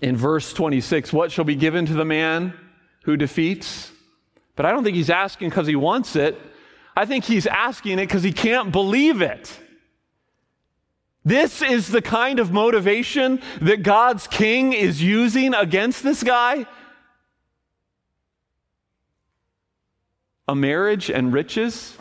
in 0.00 0.16
verse 0.16 0.52
26 0.52 1.12
What 1.12 1.32
shall 1.32 1.44
be 1.44 1.56
given 1.56 1.86
to 1.86 1.92
the 1.92 2.04
man 2.04 2.54
who 3.02 3.16
defeats? 3.16 3.90
But 4.56 4.64
I 4.64 4.70
don't 4.70 4.84
think 4.84 4.96
he's 4.96 5.10
asking 5.10 5.50
because 5.50 5.66
he 5.66 5.76
wants 5.76 6.14
it. 6.14 6.40
I 6.96 7.04
think 7.04 7.24
he's 7.24 7.48
asking 7.48 7.98
it 7.98 8.06
because 8.06 8.22
he 8.22 8.32
can't 8.32 8.70
believe 8.70 9.20
it. 9.20 9.58
This 11.24 11.62
is 11.62 11.88
the 11.88 12.02
kind 12.02 12.38
of 12.38 12.52
motivation 12.52 13.40
that 13.62 13.82
God's 13.82 14.26
king 14.26 14.74
is 14.74 15.02
using 15.02 15.54
against 15.54 16.02
this 16.02 16.22
guy. 16.22 16.66
A 20.46 20.54
marriage 20.54 21.10
and 21.10 21.32
riches. 21.32 21.96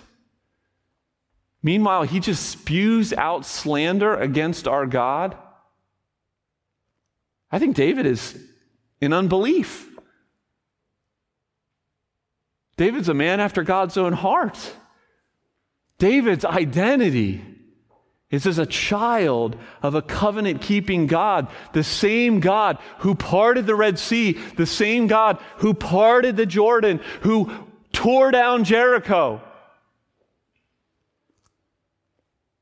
Meanwhile, 1.62 2.04
he 2.04 2.20
just 2.20 2.50
spews 2.50 3.14
out 3.14 3.46
slander 3.46 4.14
against 4.14 4.68
our 4.68 4.86
God. 4.86 5.38
I 7.50 7.60
think 7.60 7.78
David 7.78 8.06
is 8.06 8.38
in 9.00 9.14
unbelief. 9.14 9.88
David's 12.76 13.08
a 13.08 13.14
man 13.14 13.40
after 13.40 13.64
God's 13.64 13.96
own 13.96 14.12
heart. 14.12 14.74
David's 15.98 16.44
identity 16.44 17.53
is 18.34 18.48
as 18.48 18.58
a 18.58 18.66
child 18.66 19.56
of 19.84 19.94
a 19.94 20.02
covenant 20.02 20.60
keeping 20.60 21.06
God, 21.06 21.48
the 21.74 21.84
same 21.84 22.40
God 22.40 22.80
who 22.98 23.14
parted 23.14 23.68
the 23.68 23.76
Red 23.76 24.00
Sea, 24.00 24.34
the 24.58 24.66
same 24.66 25.06
God 25.06 25.38
who 25.58 25.76
parted 25.76 26.36
the 26.36 26.48
Jordan, 26.48 27.00
who 27.22 27.52
tore 27.92 28.32
down 28.32 28.64
Jericho. 28.64 29.40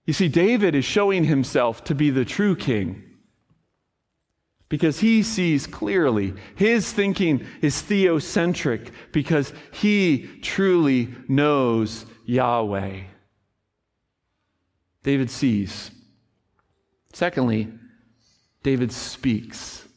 You 0.06 0.12
see, 0.12 0.28
David 0.28 0.76
is 0.76 0.84
showing 0.84 1.24
himself 1.24 1.86
to 1.86 1.96
be 1.96 2.10
the 2.10 2.26
true 2.26 2.58
king 2.58 3.04
because 4.68 5.00
he 5.00 5.24
sees 5.24 5.68
clearly. 5.68 6.34
His 6.56 6.92
thinking 6.92 7.46
is 7.62 7.82
theocentric 7.82 8.90
because 9.14 9.54
he 9.72 10.28
truly 10.42 11.16
knows 11.30 12.06
Yahweh. 12.26 13.04
David 15.04 15.30
sees. 15.30 15.92
Secondly, 17.14 17.68
David 18.64 18.92
speaks. 18.92 19.88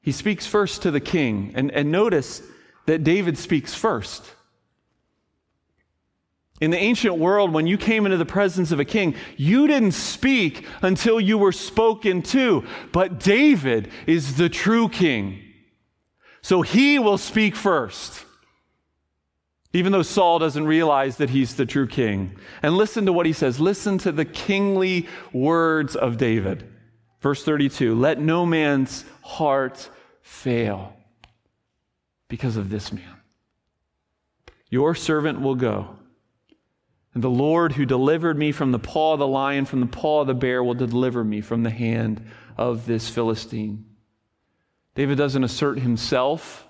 He 0.00 0.12
speaks 0.12 0.46
first 0.46 0.82
to 0.82 0.90
the 0.90 1.00
king. 1.00 1.52
And, 1.54 1.70
and 1.70 1.90
notice 1.90 2.42
that 2.86 3.04
David 3.04 3.38
speaks 3.38 3.74
first. 3.74 4.34
In 6.60 6.70
the 6.70 6.78
ancient 6.78 7.18
world, 7.18 7.52
when 7.52 7.66
you 7.66 7.76
came 7.76 8.04
into 8.04 8.16
the 8.16 8.24
presence 8.24 8.70
of 8.70 8.78
a 8.78 8.84
king, 8.84 9.16
you 9.36 9.66
didn't 9.66 9.92
speak 9.92 10.64
until 10.80 11.20
you 11.20 11.36
were 11.36 11.50
spoken 11.50 12.22
to. 12.22 12.64
But 12.92 13.18
David 13.18 13.90
is 14.06 14.36
the 14.36 14.48
true 14.48 14.88
king. 14.88 15.40
So 16.40 16.62
he 16.62 17.00
will 17.00 17.18
speak 17.18 17.56
first, 17.56 18.24
even 19.72 19.92
though 19.92 20.02
Saul 20.02 20.38
doesn't 20.38 20.66
realize 20.66 21.16
that 21.16 21.30
he's 21.30 21.54
the 21.54 21.66
true 21.66 21.86
king. 21.86 22.36
And 22.62 22.76
listen 22.76 23.06
to 23.06 23.12
what 23.12 23.26
he 23.26 23.32
says. 23.32 23.58
Listen 23.60 23.98
to 23.98 24.12
the 24.12 24.24
kingly 24.24 25.08
words 25.32 25.96
of 25.96 26.16
David. 26.16 26.68
Verse 27.20 27.44
32 27.44 27.94
Let 27.94 28.20
no 28.20 28.44
man's 28.44 29.04
heart 29.22 29.88
fail 30.20 30.96
because 32.28 32.56
of 32.56 32.70
this 32.70 32.92
man. 32.92 33.16
Your 34.68 34.94
servant 34.94 35.40
will 35.40 35.54
go 35.54 35.96
and 37.14 37.22
the 37.22 37.30
Lord 37.30 37.72
who 37.72 37.84
delivered 37.84 38.38
me 38.38 38.52
from 38.52 38.72
the 38.72 38.78
paw 38.78 39.12
of 39.12 39.18
the 39.18 39.26
lion, 39.26 39.66
from 39.66 39.80
the 39.80 39.86
paw 39.86 40.22
of 40.22 40.26
the 40.26 40.34
bear, 40.34 40.64
will 40.64 40.74
deliver 40.74 41.22
me 41.22 41.40
from 41.40 41.62
the 41.62 41.70
hand 41.70 42.24
of 42.56 42.86
this 42.86 43.08
Philistine. 43.08 43.84
David 44.94 45.18
doesn't 45.18 45.44
assert 45.44 45.78
himself, 45.78 46.66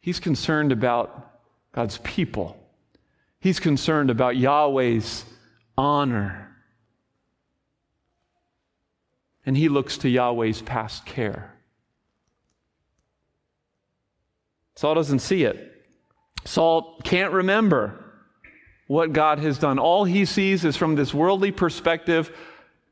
he's 0.00 0.20
concerned 0.20 0.72
about 0.72 1.35
God's 1.76 1.98
people. 1.98 2.58
He's 3.38 3.60
concerned 3.60 4.08
about 4.08 4.38
Yahweh's 4.38 5.26
honor. 5.76 6.56
And 9.44 9.54
he 9.54 9.68
looks 9.68 9.98
to 9.98 10.08
Yahweh's 10.08 10.62
past 10.62 11.04
care. 11.04 11.52
Saul 14.74 14.94
doesn't 14.94 15.18
see 15.18 15.44
it. 15.44 15.84
Saul 16.46 16.98
can't 17.04 17.34
remember 17.34 18.02
what 18.86 19.12
God 19.12 19.38
has 19.40 19.58
done. 19.58 19.78
All 19.78 20.04
he 20.04 20.24
sees 20.24 20.64
is 20.64 20.76
from 20.76 20.94
this 20.94 21.12
worldly 21.12 21.52
perspective 21.52 22.34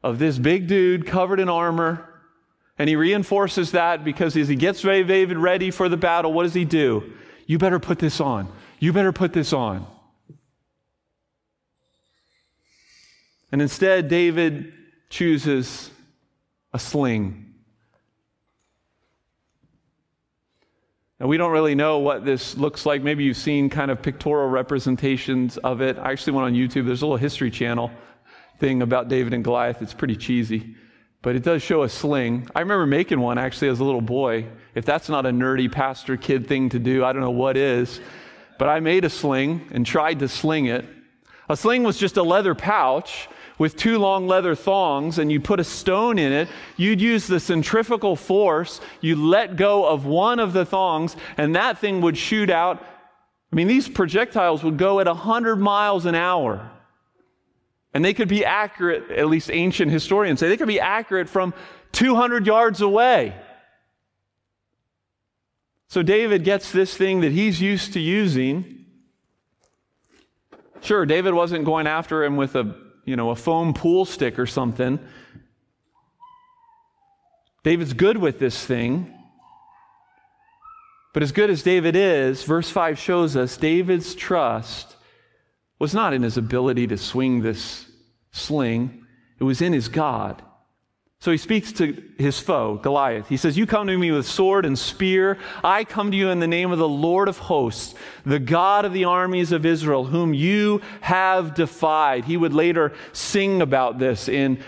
of 0.03 0.19
this 0.19 0.39
big 0.39 0.67
dude 0.67 1.07
covered 1.07 1.41
in 1.41 1.49
armor. 1.49 2.07
And 2.79 2.91
he 2.91 2.97
reinforces 2.97 3.71
that 3.71 4.05
because 4.05 4.37
as 4.37 4.49
he 4.49 4.57
gets 4.57 4.83
David 4.83 5.39
ready 5.39 5.71
for 5.71 5.89
the 5.89 5.97
battle, 5.97 6.35
what 6.35 6.43
does 6.43 6.55
he 6.55 6.67
do? 6.67 7.15
You 7.47 7.57
better 7.57 7.79
put 7.79 7.99
this 7.99 8.21
on. 8.21 8.53
You 8.85 8.93
better 8.93 9.15
put 9.15 9.33
this 9.33 9.55
on. 9.55 9.87
And 13.51 13.63
instead, 13.63 14.09
David 14.09 14.75
chooses 15.09 15.91
a 16.71 16.79
sling. 16.79 17.55
Now, 21.19 21.29
we 21.29 21.39
don't 21.39 21.51
really 21.51 21.75
know 21.75 22.01
what 22.01 22.27
this 22.27 22.59
looks 22.59 22.85
like. 22.85 23.03
Maybe 23.03 23.25
you've 23.25 23.39
seen 23.39 23.71
kind 23.71 23.91
of 23.91 24.03
pictorial 24.03 24.51
representations 24.51 25.57
of 25.57 25.81
it. 25.81 25.97
I 25.99 26.13
actually 26.13 26.35
went 26.35 26.45
on 26.49 26.53
YouTube. 26.53 26.85
There's 26.85 27.01
a 27.01 27.07
little 27.07 27.17
history 27.17 27.51
channel 27.51 27.91
thing 28.61 28.83
about 28.83 29.09
David 29.09 29.33
and 29.33 29.43
Goliath. 29.43 29.81
It's 29.81 29.95
pretty 29.95 30.17
cheesy, 30.17 30.77
but 31.23 31.35
it 31.35 31.43
does 31.43 31.63
show 31.63 31.85
a 31.85 31.89
sling. 31.89 32.51
I 32.55 32.61
remember 32.61 32.85
making 32.85 33.19
one 33.19 33.39
actually 33.39 33.69
as 33.69 33.81
a 33.81 33.85
little 33.85 34.03
boy. 34.03 34.45
If 34.75 34.85
that's 34.85 35.09
not 35.09 35.25
a 35.25 35.31
nerdy 35.31 35.73
pastor 35.73 36.19
kid 36.19 36.47
thing 36.47 36.69
to 36.69 36.79
do, 36.79 37.03
I 37.03 37.15
don't 37.15 37.23
know 37.23 37.31
what 37.31 37.57
is. 37.57 37.99
But 38.59 38.69
I 38.69 38.81
made 38.81 39.05
a 39.05 39.11
sling 39.11 39.69
and 39.73 39.85
tried 39.85 40.21
to 40.21 40.29
sling 40.29 40.67
it. 40.67 40.85
A 41.49 41.57
sling 41.57 41.83
was 41.83 41.99
just 41.99 42.17
a 42.17 42.23
leather 42.23 42.55
pouch 42.55 43.29
with 43.59 43.77
two 43.77 43.99
long 43.99 44.27
leather 44.27 44.55
thongs 44.55 45.19
and 45.19 45.31
you 45.31 45.41
put 45.41 45.61
a 45.61 45.65
stone 45.65 46.19
in 46.19 46.33
it, 46.33 46.49
you'd 46.77 47.01
use 47.01 47.27
the 47.27 47.39
centrifugal 47.39 48.17
force, 48.17 48.81
you 49.01 49.17
let 49.17 49.57
go 49.57 49.87
of 49.87 50.07
one 50.07 50.41
of 50.41 50.53
the 50.53 50.65
thongs, 50.65 51.17
and 51.37 51.55
that 51.55 51.79
thing 51.79 52.01
would 52.01 52.17
shoot 52.17 52.51
out. 52.51 52.83
I 53.53 53.57
mean, 53.57 53.69
these 53.69 53.89
projectiles 53.89 54.65
would 54.65 54.77
go 54.77 54.99
at 55.01 55.07
100 55.07 55.57
miles 55.57 56.07
an 56.07 56.15
hour. 56.15 56.71
And 57.93 58.05
they 58.05 58.13
could 58.13 58.29
be 58.29 58.45
accurate, 58.45 59.09
at 59.13 59.29
least 59.29 59.51
ancient 59.53 59.93
historians 59.93 60.41
say, 60.41 60.49
they 60.49 60.57
could 60.57 60.67
be 60.67 60.81
accurate 60.81 61.29
from 61.29 61.55
200 61.93 62.45
yards 62.47 62.81
away. 62.81 63.35
So 65.95 66.03
David 66.03 66.43
gets 66.43 66.73
this 66.73 66.97
thing 66.97 67.21
that 67.21 67.31
he's 67.31 67.61
used 67.61 67.93
to 67.93 68.01
using. 68.01 68.85
Sure, 70.81 71.07
David 71.07 71.35
wasn't 71.35 71.65
going 71.65 71.87
after 71.87 72.25
him 72.25 72.37
with 72.37 72.57
a 72.57 72.75
you 73.05 73.15
know, 73.15 73.31
a 73.31 73.37
foam 73.37 73.73
pool 73.73 74.05
stick 74.05 74.41
or 74.41 74.45
something. 74.45 74.99
David's 77.63 77.93
good 77.93 78.17
with 78.17 78.41
this 78.41 78.67
thing. 78.67 79.15
But 81.13 81.23
as 81.23 81.31
good 81.31 81.49
as 81.49 81.63
David 81.63 81.95
is, 81.95 82.43
verse 82.43 82.71
5 82.71 82.99
shows 82.99 83.37
us 83.37 83.57
David's 83.57 84.17
trust 84.17 84.97
was 85.79 85.95
not 85.95 86.13
in 86.13 86.25
his 86.25 86.37
ability 86.37 86.89
to 86.89 86.97
swing 86.97 87.43
this 87.43 87.89
sling, 88.33 89.07
it 89.39 89.45
was 89.45 89.63
in 89.63 89.73
his 89.73 89.87
God. 89.87 90.43
So 91.25 91.31
he 91.31 91.39
speaks 91.39 91.73
to 91.73 92.03
his 92.19 92.39
foe, 92.39 92.77
Goliath. 92.77 93.29
He 93.29 93.39
says, 93.39 93.57
You 93.57 93.67
come 93.67 93.87
to 93.87 93.97
me 93.97 94.11
with 94.13 94.27
sword 94.27 94.67
and 94.67 94.79
spear. 94.79 95.39
I 95.65 95.85
come 95.85 96.11
to 96.11 96.17
you 96.17 96.29
in 96.29 96.39
the 96.39 96.47
name 96.47 96.71
of 96.71 96.79
the 96.79 96.87
Lord 96.87 97.29
of 97.29 97.39
hosts, 97.39 97.95
the 98.27 98.39
God 98.39 98.85
of 98.85 98.93
the 98.93 99.05
armies 99.05 99.51
of 99.51 99.65
Israel, 99.65 100.05
whom 100.05 100.35
you 100.35 100.83
have 101.01 101.55
defied. 101.55 102.27
He 102.27 102.37
would 102.37 102.53
later 102.53 102.93
sing 103.15 103.63
about 103.63 103.99
this 103.99 104.29
in 104.29 104.63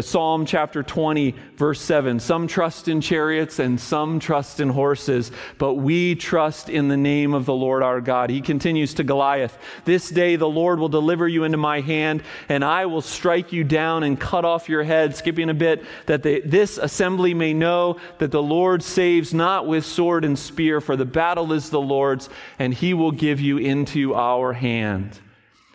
Psalm 0.00 0.46
chapter 0.46 0.82
20, 0.82 1.36
verse 1.56 1.80
7. 1.80 2.18
Some 2.18 2.48
trust 2.48 2.88
in 2.88 3.00
chariots 3.00 3.60
and 3.60 3.80
some 3.80 4.18
trust 4.18 4.58
in 4.58 4.68
horses, 4.68 5.30
but 5.58 5.74
we 5.74 6.16
trust 6.16 6.68
in 6.68 6.88
the 6.88 6.96
name 6.96 7.34
of 7.34 7.46
the 7.46 7.54
Lord 7.54 7.84
our 7.84 8.00
God. 8.00 8.30
He 8.30 8.40
continues 8.40 8.94
to 8.94 9.04
Goliath, 9.04 9.56
This 9.84 10.10
day 10.10 10.34
the 10.34 10.48
Lord 10.48 10.80
will 10.80 10.88
deliver 10.88 11.28
you 11.28 11.44
into 11.44 11.56
my 11.56 11.80
hand, 11.80 12.24
and 12.48 12.64
I 12.64 12.86
will 12.86 13.00
strike 13.00 13.52
you 13.52 13.62
down 13.62 14.02
and 14.02 14.20
cut 14.20 14.44
off 14.44 14.68
your 14.68 14.82
head. 14.82 15.14
Skipping 15.14 15.50
a 15.50 15.54
bit 15.54 15.84
that 16.06 16.22
this 16.22 16.78
assembly 16.78 17.34
may 17.34 17.54
know 17.54 17.96
that 18.18 18.30
the 18.30 18.42
Lord 18.42 18.82
saves 18.82 19.32
not 19.34 19.66
with 19.66 19.84
sword 19.84 20.24
and 20.24 20.38
spear, 20.38 20.80
for 20.80 20.96
the 20.96 21.04
battle 21.04 21.52
is 21.52 21.70
the 21.70 21.80
Lord's, 21.80 22.28
and 22.58 22.74
he 22.74 22.94
will 22.94 23.12
give 23.12 23.40
you 23.40 23.58
into 23.58 24.14
our 24.14 24.52
hand. 24.52 25.18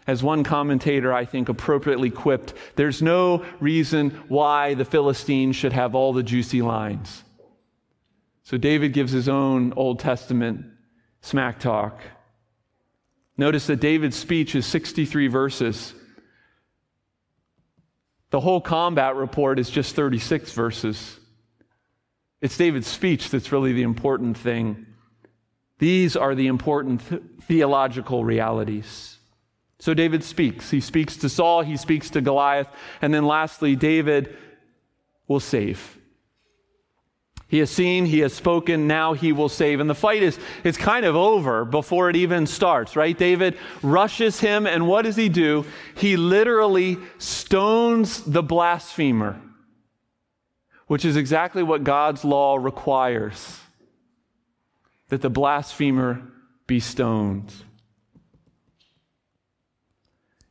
As 0.08 0.22
one 0.22 0.44
commentator, 0.44 1.12
I 1.12 1.26
think, 1.26 1.50
appropriately 1.50 2.12
quipped, 2.12 2.54
there's 2.76 3.02
no 3.02 3.44
reason 3.60 4.12
why 4.28 4.76
the 4.76 4.86
Philistines 4.86 5.56
should 5.56 5.74
have 5.74 5.96
all 5.96 6.14
the 6.14 6.22
juicy 6.22 6.62
lines. 6.62 7.24
So 8.44 8.58
David 8.58 8.94
gives 8.94 9.12
his 9.12 9.28
own 9.28 9.74
Old 9.76 10.00
Testament 10.00 10.66
smack 11.22 11.60
talk. 11.60 12.00
Notice 13.38 13.66
that 13.68 13.80
David's 13.80 14.16
speech 14.16 14.54
is 14.54 14.68
63 14.68 15.28
verses. 15.28 15.96
The 18.32 18.40
whole 18.40 18.62
combat 18.62 19.16
report 19.16 19.60
is 19.60 19.70
just 19.70 19.96
36 19.96 20.52
verses. 20.52 21.20
It's 22.42 22.58
David's 22.58 22.88
speech 22.88 23.30
that's 23.30 23.52
really 23.52 23.74
the 23.74 23.84
important 23.84 24.38
thing. 24.38 24.86
These 25.80 26.16
are 26.16 26.36
the 26.36 26.48
important 26.48 27.08
th- 27.08 27.22
theological 27.44 28.24
realities. 28.24 29.18
So 29.80 29.94
David 29.94 30.24
speaks. 30.24 30.72
He 30.72 30.80
speaks 30.80 31.18
to 31.18 31.30
Saul, 31.30 31.62
he 31.62 31.78
speaks 31.78 32.10
to 32.12 32.22
Goliath, 32.22 32.68
and 33.02 33.14
then 33.14 33.26
lastly, 33.26 33.76
David 33.76 34.36
will 35.28 35.40
save. 35.40 35.98
He 37.48 37.60
has 37.60 37.70
seen, 37.70 38.06
he 38.06 38.20
has 38.20 38.34
spoken, 38.34 38.88
now 38.88 39.14
he 39.14 39.32
will 39.32 39.50
save. 39.50 39.80
And 39.80 39.90
the 39.90 39.96
fight 39.96 40.24
is, 40.24 40.40
is 40.64 40.78
kind 40.78 41.06
of 41.06 41.16
over 41.16 41.64
before 41.64 42.10
it 42.10 42.16
even 42.16 42.48
starts, 42.48 42.96
right? 42.96 43.16
David 43.16 43.58
rushes 43.84 44.40
him, 44.40 44.66
and 44.66 44.88
what 44.88 45.04
does 45.04 45.16
he 45.16 45.30
do? 45.30 45.66
He 45.96 46.18
literally 46.18 46.98
stones 47.20 48.24
the 48.24 48.42
blasphemer, 48.42 49.40
which 50.88 51.06
is 51.06 51.16
exactly 51.16 51.62
what 51.62 51.84
God's 51.84 52.26
law 52.26 52.56
requires 52.56 53.60
that 55.10 55.22
the 55.22 55.30
blasphemer 55.30 56.24
be 56.66 56.80
stoned. 56.80 57.54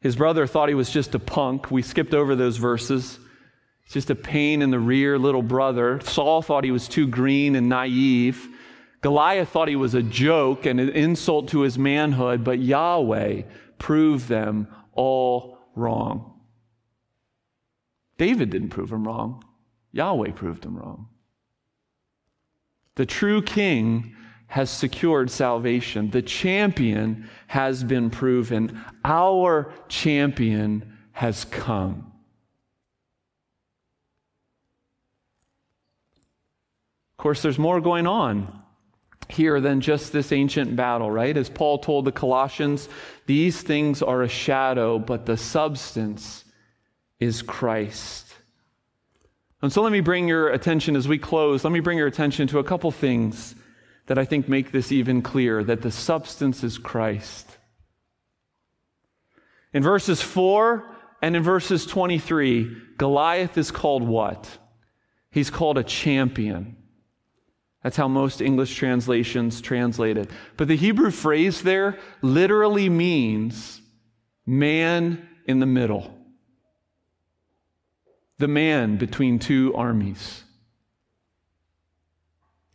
His 0.00 0.14
brother 0.14 0.46
thought 0.46 0.68
he 0.68 0.74
was 0.74 0.90
just 0.90 1.14
a 1.14 1.18
punk. 1.18 1.70
We 1.70 1.82
skipped 1.82 2.14
over 2.14 2.36
those 2.36 2.58
verses. 2.58 3.18
It's 3.84 3.94
just 3.94 4.10
a 4.10 4.14
pain 4.14 4.62
in 4.62 4.70
the 4.70 4.78
rear 4.78 5.18
little 5.18 5.42
brother. 5.42 6.00
Saul 6.00 6.42
thought 6.42 6.64
he 6.64 6.70
was 6.70 6.88
too 6.88 7.06
green 7.06 7.54
and 7.54 7.68
naive. 7.68 8.48
Goliath 9.02 9.50
thought 9.50 9.68
he 9.68 9.76
was 9.76 9.94
a 9.94 10.02
joke 10.02 10.64
and 10.64 10.80
an 10.80 10.88
insult 10.88 11.48
to 11.48 11.60
his 11.60 11.78
manhood, 11.78 12.42
but 12.42 12.58
Yahweh 12.58 13.42
proved 13.78 14.28
them 14.28 14.68
all 14.92 15.58
wrong. 15.74 16.40
David 18.16 18.50
didn't 18.50 18.70
prove 18.70 18.92
him 18.92 19.06
wrong, 19.06 19.44
Yahweh 19.92 20.30
proved 20.30 20.64
him 20.64 20.78
wrong. 20.78 21.08
The 22.94 23.04
true 23.04 23.42
king 23.42 24.14
has 24.46 24.70
secured 24.70 25.30
salvation. 25.30 26.10
The 26.10 26.22
champion 26.22 27.28
has 27.48 27.82
been 27.82 28.08
proven. 28.08 28.84
Our 29.04 29.72
champion 29.88 30.96
has 31.12 31.44
come. 31.44 32.13
Course, 37.24 37.40
there's 37.40 37.58
more 37.58 37.80
going 37.80 38.06
on 38.06 38.62
here 39.30 39.58
than 39.58 39.80
just 39.80 40.12
this 40.12 40.30
ancient 40.30 40.76
battle, 40.76 41.10
right? 41.10 41.34
As 41.34 41.48
Paul 41.48 41.78
told 41.78 42.04
the 42.04 42.12
Colossians, 42.12 42.86
these 43.24 43.62
things 43.62 44.02
are 44.02 44.22
a 44.22 44.28
shadow, 44.28 44.98
but 44.98 45.24
the 45.24 45.38
substance 45.38 46.44
is 47.18 47.40
Christ. 47.40 48.34
And 49.62 49.72
so 49.72 49.80
let 49.80 49.90
me 49.90 50.02
bring 50.02 50.28
your 50.28 50.50
attention 50.50 50.96
as 50.96 51.08
we 51.08 51.16
close, 51.16 51.64
let 51.64 51.72
me 51.72 51.80
bring 51.80 51.96
your 51.96 52.06
attention 52.06 52.46
to 52.48 52.58
a 52.58 52.64
couple 52.64 52.90
things 52.90 53.54
that 54.04 54.18
I 54.18 54.26
think 54.26 54.46
make 54.46 54.70
this 54.70 54.92
even 54.92 55.22
clear 55.22 55.64
that 55.64 55.80
the 55.80 55.90
substance 55.90 56.62
is 56.62 56.76
Christ. 56.76 57.48
In 59.72 59.82
verses 59.82 60.20
4 60.20 60.84
and 61.22 61.34
in 61.34 61.42
verses 61.42 61.86
23, 61.86 62.76
Goliath 62.98 63.56
is 63.56 63.70
called 63.70 64.02
what? 64.02 64.58
He's 65.30 65.48
called 65.48 65.78
a 65.78 65.82
champion. 65.82 66.76
That's 67.84 67.98
how 67.98 68.08
most 68.08 68.40
English 68.40 68.74
translations 68.76 69.60
translate 69.60 70.16
it. 70.16 70.30
But 70.56 70.68
the 70.68 70.76
Hebrew 70.76 71.10
phrase 71.10 71.60
there 71.60 71.98
literally 72.22 72.88
means 72.88 73.82
man 74.46 75.28
in 75.46 75.60
the 75.60 75.66
middle, 75.66 76.16
the 78.38 78.48
man 78.48 78.96
between 78.96 79.38
two 79.38 79.74
armies. 79.74 80.44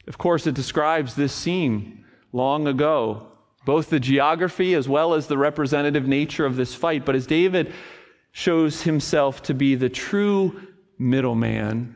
Of 0.08 0.20
course, 0.20 0.46
it 0.46 0.54
describes 0.54 1.16
this 1.16 1.34
scene 1.34 2.06
long 2.32 2.68
ago, 2.68 3.30
both 3.66 3.90
the 3.90 4.00
geography 4.00 4.76
as 4.76 4.88
well 4.88 5.16
as 5.16 5.26
the 5.26 5.40
representative 5.40 6.08
nature 6.08 6.46
of 6.46 6.56
this 6.56 6.76
fight. 6.76 7.04
But 7.04 7.16
as 7.16 7.26
David 7.26 7.74
shows 8.32 8.84
himself 8.84 9.42
to 9.44 9.56
be 9.56 9.74
the 9.74 9.90
true 9.90 10.68
middleman, 11.00 11.96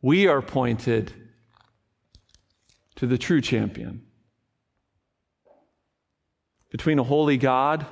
we 0.00 0.28
are 0.28 0.40
pointed 0.40 1.12
to 3.02 3.08
the 3.08 3.18
true 3.18 3.40
champion. 3.40 4.00
Between 6.70 7.00
a 7.00 7.02
holy 7.02 7.36
God 7.36 7.84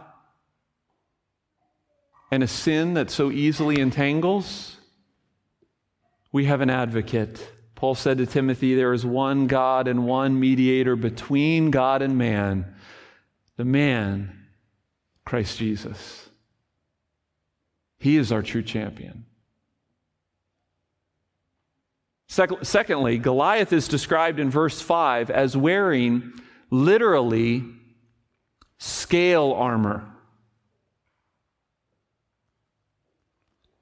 and 2.31 2.45
a 2.45 2.47
sin 2.47 2.95
that 2.95 3.11
so 3.11 3.33
easily 3.33 3.81
entangles, 3.81 4.77
we 6.31 6.45
have 6.45 6.61
an 6.61 6.71
advocate. 6.71 7.45
Paul 7.75 7.97
said 7.97 8.19
to 8.19 8.27
Timothy, 8.27 8.77
There 8.77 8.93
is 8.93 9.05
one 9.05 9.49
God 9.49 9.89
and 9.89 10.07
one 10.07 10.39
mediator 10.39 10.95
between 10.95 11.73
God 11.73 12.03
and 12.03 12.17
man, 12.17 12.73
the 13.57 13.65
man, 13.65 14.47
Christ 15.25 15.59
Jesus. 15.59 16.29
He 17.99 18.17
is 18.17 18.31
our 18.31 18.43
true 18.43 18.63
champion. 18.63 19.27
Secondly, 22.31 23.19
Goliath 23.19 23.73
is 23.73 23.89
described 23.89 24.39
in 24.39 24.51
verse 24.51 24.81
5 24.81 25.31
as 25.31 25.57
wearing 25.57 26.33
literally 26.71 27.65
scale 28.79 29.53
armor. 29.53 30.07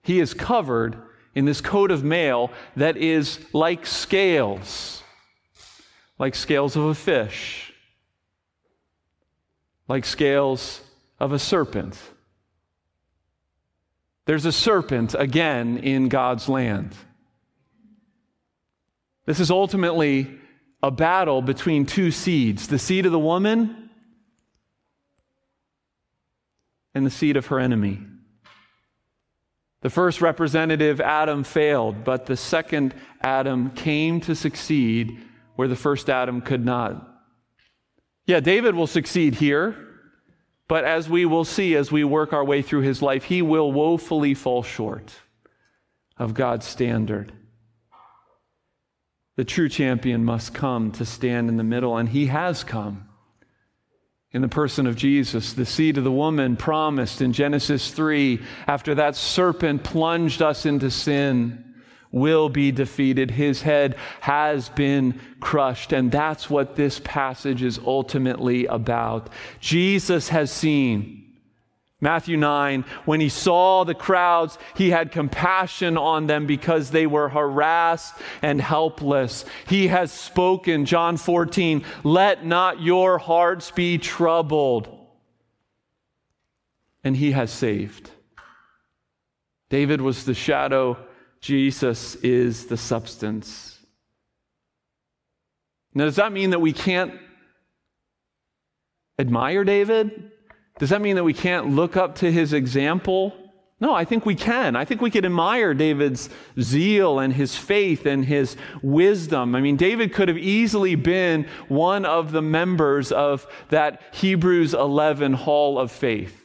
He 0.03 0.19
is 0.19 0.33
covered 0.33 0.97
in 1.35 1.45
this 1.45 1.61
coat 1.61 1.91
of 1.91 2.03
mail 2.03 2.51
that 2.75 2.97
is 2.97 3.39
like 3.53 3.85
scales, 3.85 5.03
like 6.19 6.35
scales 6.35 6.75
of 6.75 6.85
a 6.85 6.95
fish, 6.95 7.75
like 9.89 10.07
scales 10.07 10.81
of 11.21 11.33
a 11.33 11.39
serpent. 11.39 12.01
There's 14.25 14.47
a 14.47 14.53
serpent 14.53 15.15
again 15.19 15.77
in 15.77 16.09
God's 16.09 16.49
land. 16.49 16.97
This 19.29 19.41
is 19.41 19.51
ultimately 19.51 20.27
a 20.83 20.91
battle 20.91 21.43
between 21.43 21.85
two 21.85 22.11
seeds 22.11 22.67
the 22.69 22.79
seed 22.79 23.05
of 23.05 23.13
the 23.13 23.19
woman 23.19 23.91
and 26.95 27.05
the 27.05 27.11
seed 27.11 27.37
of 27.37 27.49
her 27.49 27.61
enemy. 27.61 28.01
The 29.83 29.91
first 29.91 30.23
representative, 30.23 31.03
Adam, 31.03 31.45
failed, 31.45 32.05
but 32.05 32.25
the 32.25 32.39
second 32.39 32.95
Adam 33.21 33.71
came 33.73 34.23
to 34.23 34.35
succeed 34.35 35.23
where 35.57 35.69
the 35.69 35.77
first 35.77 36.09
Adam 36.09 36.41
could 36.41 36.65
not. 36.65 37.07
Yeah, 38.25 38.41
David 38.41 38.75
will 38.75 38.87
succeed 38.87 39.35
here, 39.35 39.77
but 40.69 40.85
as 40.85 41.07
we 41.07 41.27
will 41.27 41.45
see 41.45 41.77
as 41.77 41.93
we 41.93 42.03
work 42.03 42.33
our 42.33 42.47
way 42.47 42.63
through 42.63 42.81
his 42.81 43.03
life, 43.03 43.25
he 43.25 43.43
will 43.43 43.73
woefully 43.73 44.33
fall 44.33 44.63
short 44.63 45.13
of 46.17 46.33
God's 46.33 46.65
standard. 46.65 47.35
The 49.39 49.45
true 49.45 49.69
champion 49.69 50.25
must 50.25 50.53
come 50.53 50.91
to 50.91 51.05
stand 51.05 51.49
in 51.49 51.57
the 51.57 51.63
middle, 51.63 51.97
and 51.97 52.09
he 52.09 52.27
has 52.27 52.65
come 52.65 53.09
in 54.33 54.43
the 54.43 54.49
person 54.49 54.85
of 54.89 54.97
Jesus, 54.97 55.53
the 55.53 55.65
seed 55.65 55.97
of 55.97 56.03
the 56.03 56.11
woman 56.11 56.57
promised 56.57 57.23
in 57.23 57.33
Genesis 57.33 57.93
3, 57.93 58.43
after 58.67 58.97
that 58.97 59.15
serpent 59.15 59.85
plunged 59.85 60.43
us 60.43 60.67
into 60.67 60.91
sin, 60.91 61.65
will 62.11 62.49
be 62.49 62.73
defeated. 62.73 63.31
His 63.31 63.63
head 63.63 63.95
has 64.23 64.71
been 64.71 65.21
crushed. 65.39 65.93
And 65.93 66.11
that's 66.11 66.51
what 66.51 66.75
this 66.75 67.01
passage 67.05 67.63
is 67.63 67.79
ultimately 67.79 68.67
about. 68.67 69.31
Jesus 69.61 70.31
has 70.31 70.51
seen 70.51 71.28
Matthew 72.01 72.37
9, 72.37 72.85
when 73.07 73.21
he 73.21 73.29
saw 73.29 73.83
the 73.83 73.95
crowds, 73.95 74.57
he 74.77 74.91
had 74.91 75.11
compassion 75.11 75.99
on 75.99 76.29
them 76.29 76.47
because 76.47 76.91
they 76.91 77.09
were 77.09 77.29
harassed 77.29 78.15
and 78.41 78.61
helpless. 78.61 79.45
He 79.67 79.89
has 79.89 80.13
spoken, 80.13 80.85
John 80.85 81.17
14, 81.17 81.85
let 82.05 82.47
not 82.47 82.81
your 82.81 83.19
hearts 83.19 83.73
be 83.73 83.99
troubled. 83.99 84.89
And 87.03 87.17
he 87.17 87.33
has 87.33 87.51
saved. 87.51 88.11
David 89.69 90.01
was 90.01 90.25
the 90.25 90.35
shadow, 90.35 90.99
Jesus 91.41 92.15
is 92.17 92.67
the 92.67 92.77
substance. 92.77 93.77
Now, 95.95 96.05
does 96.05 96.17
that 96.17 96.33
mean 96.33 96.51
that 96.51 96.61
we 96.61 96.73
can't 96.73 97.15
admire 99.19 99.65
David? 99.65 100.31
Does 100.79 100.91
that 100.91 101.03
mean 101.03 101.17
that 101.17 101.25
we 101.25 101.35
can't 101.35 101.71
look 101.71 101.97
up 101.97 102.17
to 102.17 102.31
his 102.31 102.53
example? 102.53 103.35
No, 103.81 103.95
I 103.95 104.05
think 104.05 104.27
we 104.27 104.35
can. 104.35 104.75
I 104.75 104.85
think 104.85 105.01
we 105.01 105.11
could 105.11 105.25
admire 105.25 105.73
David's 105.73 106.31
zeal 106.61 107.21
and 107.21 107.33
his 107.33 107.57
faith 107.57 108.07
and 108.07 108.25
his 108.25 108.57
wisdom. 108.83 109.55
I 109.55 109.61
mean, 109.61 109.77
David 109.77 110.13
could 110.13 110.29
have 110.29 110.39
easily 110.39 110.97
been 110.97 111.47
one 111.69 112.05
of 112.05 112.33
the 112.33 112.43
members 112.43 113.13
of 113.13 113.47
that 113.69 114.03
Hebrews 114.13 114.75
11 114.75 115.35
hall 115.35 115.79
of 115.79 115.93
faith. 115.93 116.45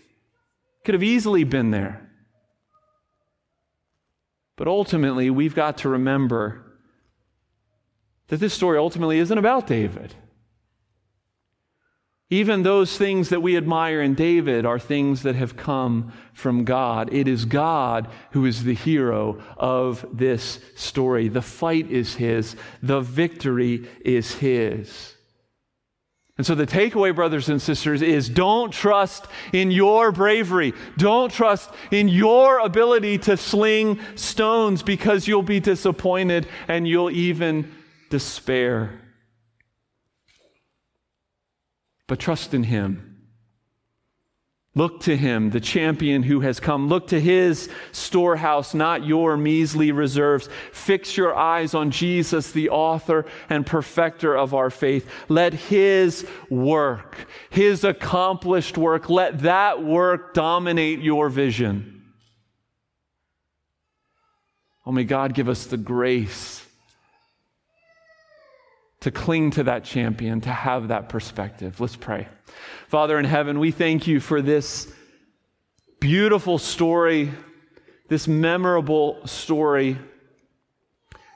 Could 0.86 0.94
have 0.94 1.04
easily 1.04 1.44
been 1.44 1.72
there. 1.72 2.08
But 4.56 4.68
ultimately, 4.68 5.32
we've 5.32 5.56
got 5.56 5.80
to 5.80 5.90
remember 5.90 6.64
that 8.28 8.40
this 8.40 8.54
story 8.54 8.78
ultimately 8.78 9.18
isn't 9.18 9.38
about 9.38 9.66
David. 9.66 10.14
Even 12.34 12.64
those 12.64 12.98
things 12.98 13.30
that 13.30 13.44
we 13.44 13.56
admire 13.56 14.02
in 14.02 14.16
David 14.16 14.66
are 14.66 14.80
things 14.80 15.22
that 15.22 15.36
have 15.36 15.56
come 15.56 16.12
from 16.34 16.64
God. 16.64 17.14
It 17.14 17.28
is 17.28 17.46
God 17.46 18.08
who 18.32 18.48
is 18.48 18.64
the 18.64 18.74
hero 18.74 19.40
of 19.56 20.04
this 20.12 20.58
story. 20.76 21.28
The 21.28 21.44
fight 21.44 21.92
is 21.92 22.16
His, 22.16 22.56
the 22.82 23.02
victory 23.02 23.88
is 24.04 24.34
His. 24.34 25.14
And 26.36 26.44
so 26.44 26.56
the 26.56 26.66
takeaway, 26.66 27.14
brothers 27.14 27.50
and 27.50 27.62
sisters, 27.62 28.02
is 28.02 28.30
don't 28.30 28.74
trust 28.74 29.28
in 29.52 29.70
your 29.70 30.12
bravery. 30.12 30.74
Don't 30.98 31.32
trust 31.32 31.70
in 31.92 32.08
your 32.08 32.58
ability 32.62 33.20
to 33.20 33.38
sling 33.38 34.00
stones 34.16 34.82
because 34.82 35.28
you'll 35.28 35.44
be 35.44 35.60
disappointed 35.60 36.48
and 36.68 36.88
you'll 36.88 37.12
even 37.12 37.72
despair 38.10 39.03
but 42.14 42.20
trust 42.20 42.54
in 42.54 42.62
Him. 42.62 43.10
Look 44.76 45.00
to 45.02 45.18
him, 45.18 45.50
the 45.50 45.60
champion 45.60 46.22
who 46.22 46.42
has 46.42 46.60
come. 46.60 46.88
Look 46.88 47.08
to 47.08 47.20
his 47.20 47.70
storehouse, 47.92 48.76
not 48.76 49.04
your 49.04 49.36
measly 49.36 49.92
reserves. 49.92 50.48
Fix 50.72 51.18
your 51.18 51.36
eyes 51.36 51.74
on 51.74 51.90
Jesus, 51.90 52.52
the 52.52 52.70
author 52.70 53.26
and 53.50 53.66
perfecter 53.66 54.36
of 54.36 54.54
our 54.54 54.70
faith. 54.70 55.10
Let 55.28 55.54
his 55.54 56.28
work, 56.50 57.28
his 57.50 57.84
accomplished 57.84 58.78
work, 58.78 59.10
let 59.10 59.40
that 59.40 59.84
work 59.84 60.36
dominate 60.36 61.00
your 61.00 61.30
vision. 61.30 62.04
Oh, 64.86 64.92
may 64.92 65.04
God 65.04 65.34
give 65.34 65.50
us 65.50 65.66
the 65.66 65.78
grace 65.78 66.63
to 69.04 69.12
cling 69.12 69.52
to 69.52 69.64
that 69.64 69.84
champion, 69.84 70.40
to 70.40 70.50
have 70.50 70.88
that 70.88 71.10
perspective. 71.10 71.82
Let's 71.82 71.98
pray. 71.98 72.26
Father 72.88 73.20
in 73.20 73.26
heaven, 73.26 73.60
we 73.60 73.72
thank 73.72 74.08
you 74.08 74.22
for 74.22 74.42
this 74.42 74.90
beautiful 76.00 76.58
story, 76.58 77.32
this 78.08 78.30
memorable 78.30 79.28
story, 79.28 79.98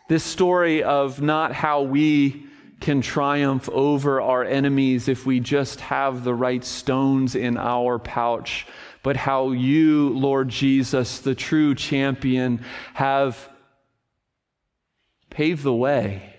this 0.08 0.24
story 0.24 0.82
of 0.82 1.22
not 1.22 1.52
how 1.52 1.82
we 1.82 2.46
can 2.80 3.02
triumph 3.02 3.68
over 3.74 4.22
our 4.22 4.46
enemies 4.46 5.10
if 5.10 5.26
we 5.26 5.42
just 5.42 5.82
have 5.82 6.24
the 6.24 6.34
right 6.34 6.64
stones 6.64 7.36
in 7.36 7.58
our 7.58 8.00
pouch, 8.00 8.66
but 9.04 9.18
how 9.18 9.52
you, 9.52 10.18
Lord 10.18 10.48
Jesus, 10.48 11.20
the 11.20 11.36
true 11.36 11.76
champion, 11.76 12.64
have 12.94 13.50
paved 15.30 15.64
the 15.64 15.74
way 15.74 16.37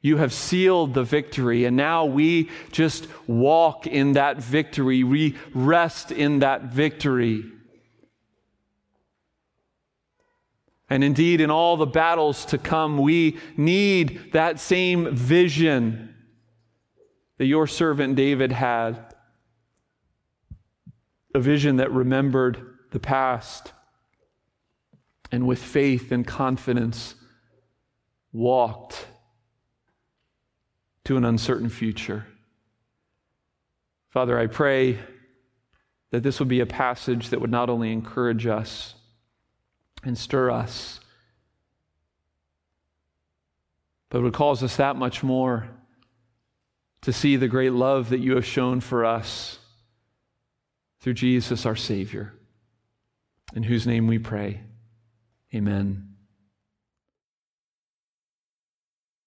you 0.00 0.18
have 0.18 0.32
sealed 0.32 0.94
the 0.94 1.02
victory, 1.02 1.64
and 1.64 1.76
now 1.76 2.04
we 2.04 2.50
just 2.70 3.08
walk 3.26 3.86
in 3.86 4.12
that 4.12 4.36
victory. 4.36 5.02
We 5.02 5.36
rest 5.52 6.12
in 6.12 6.38
that 6.38 6.64
victory. 6.64 7.44
And 10.88 11.02
indeed, 11.02 11.40
in 11.40 11.50
all 11.50 11.76
the 11.76 11.86
battles 11.86 12.44
to 12.46 12.58
come, 12.58 12.98
we 12.98 13.38
need 13.56 14.32
that 14.32 14.60
same 14.60 15.14
vision 15.14 16.14
that 17.38 17.46
your 17.46 17.66
servant 17.66 18.16
David 18.16 18.52
had 18.52 19.14
a 21.34 21.40
vision 21.40 21.76
that 21.76 21.92
remembered 21.92 22.78
the 22.90 23.00
past 23.00 23.72
and 25.30 25.46
with 25.46 25.62
faith 25.62 26.10
and 26.10 26.26
confidence 26.26 27.14
walked 28.32 29.06
to 31.08 31.16
an 31.16 31.24
uncertain 31.24 31.70
future. 31.70 32.26
Father, 34.10 34.38
I 34.38 34.46
pray 34.46 34.98
that 36.10 36.22
this 36.22 36.38
would 36.38 36.48
be 36.48 36.60
a 36.60 36.66
passage 36.66 37.30
that 37.30 37.40
would 37.40 37.50
not 37.50 37.70
only 37.70 37.92
encourage 37.92 38.46
us 38.46 38.94
and 40.04 40.18
stir 40.18 40.50
us, 40.50 41.00
but 44.10 44.20
would 44.20 44.34
cause 44.34 44.62
us 44.62 44.76
that 44.76 44.96
much 44.96 45.22
more 45.22 45.70
to 47.00 47.10
see 47.10 47.36
the 47.36 47.48
great 47.48 47.72
love 47.72 48.10
that 48.10 48.20
you 48.20 48.34
have 48.34 48.44
shown 48.44 48.82
for 48.82 49.06
us 49.06 49.60
through 51.00 51.14
Jesus 51.14 51.64
our 51.64 51.76
Savior, 51.76 52.34
in 53.56 53.62
whose 53.62 53.86
name 53.86 54.06
we 54.06 54.18
pray. 54.18 54.60
Amen. 55.54 56.07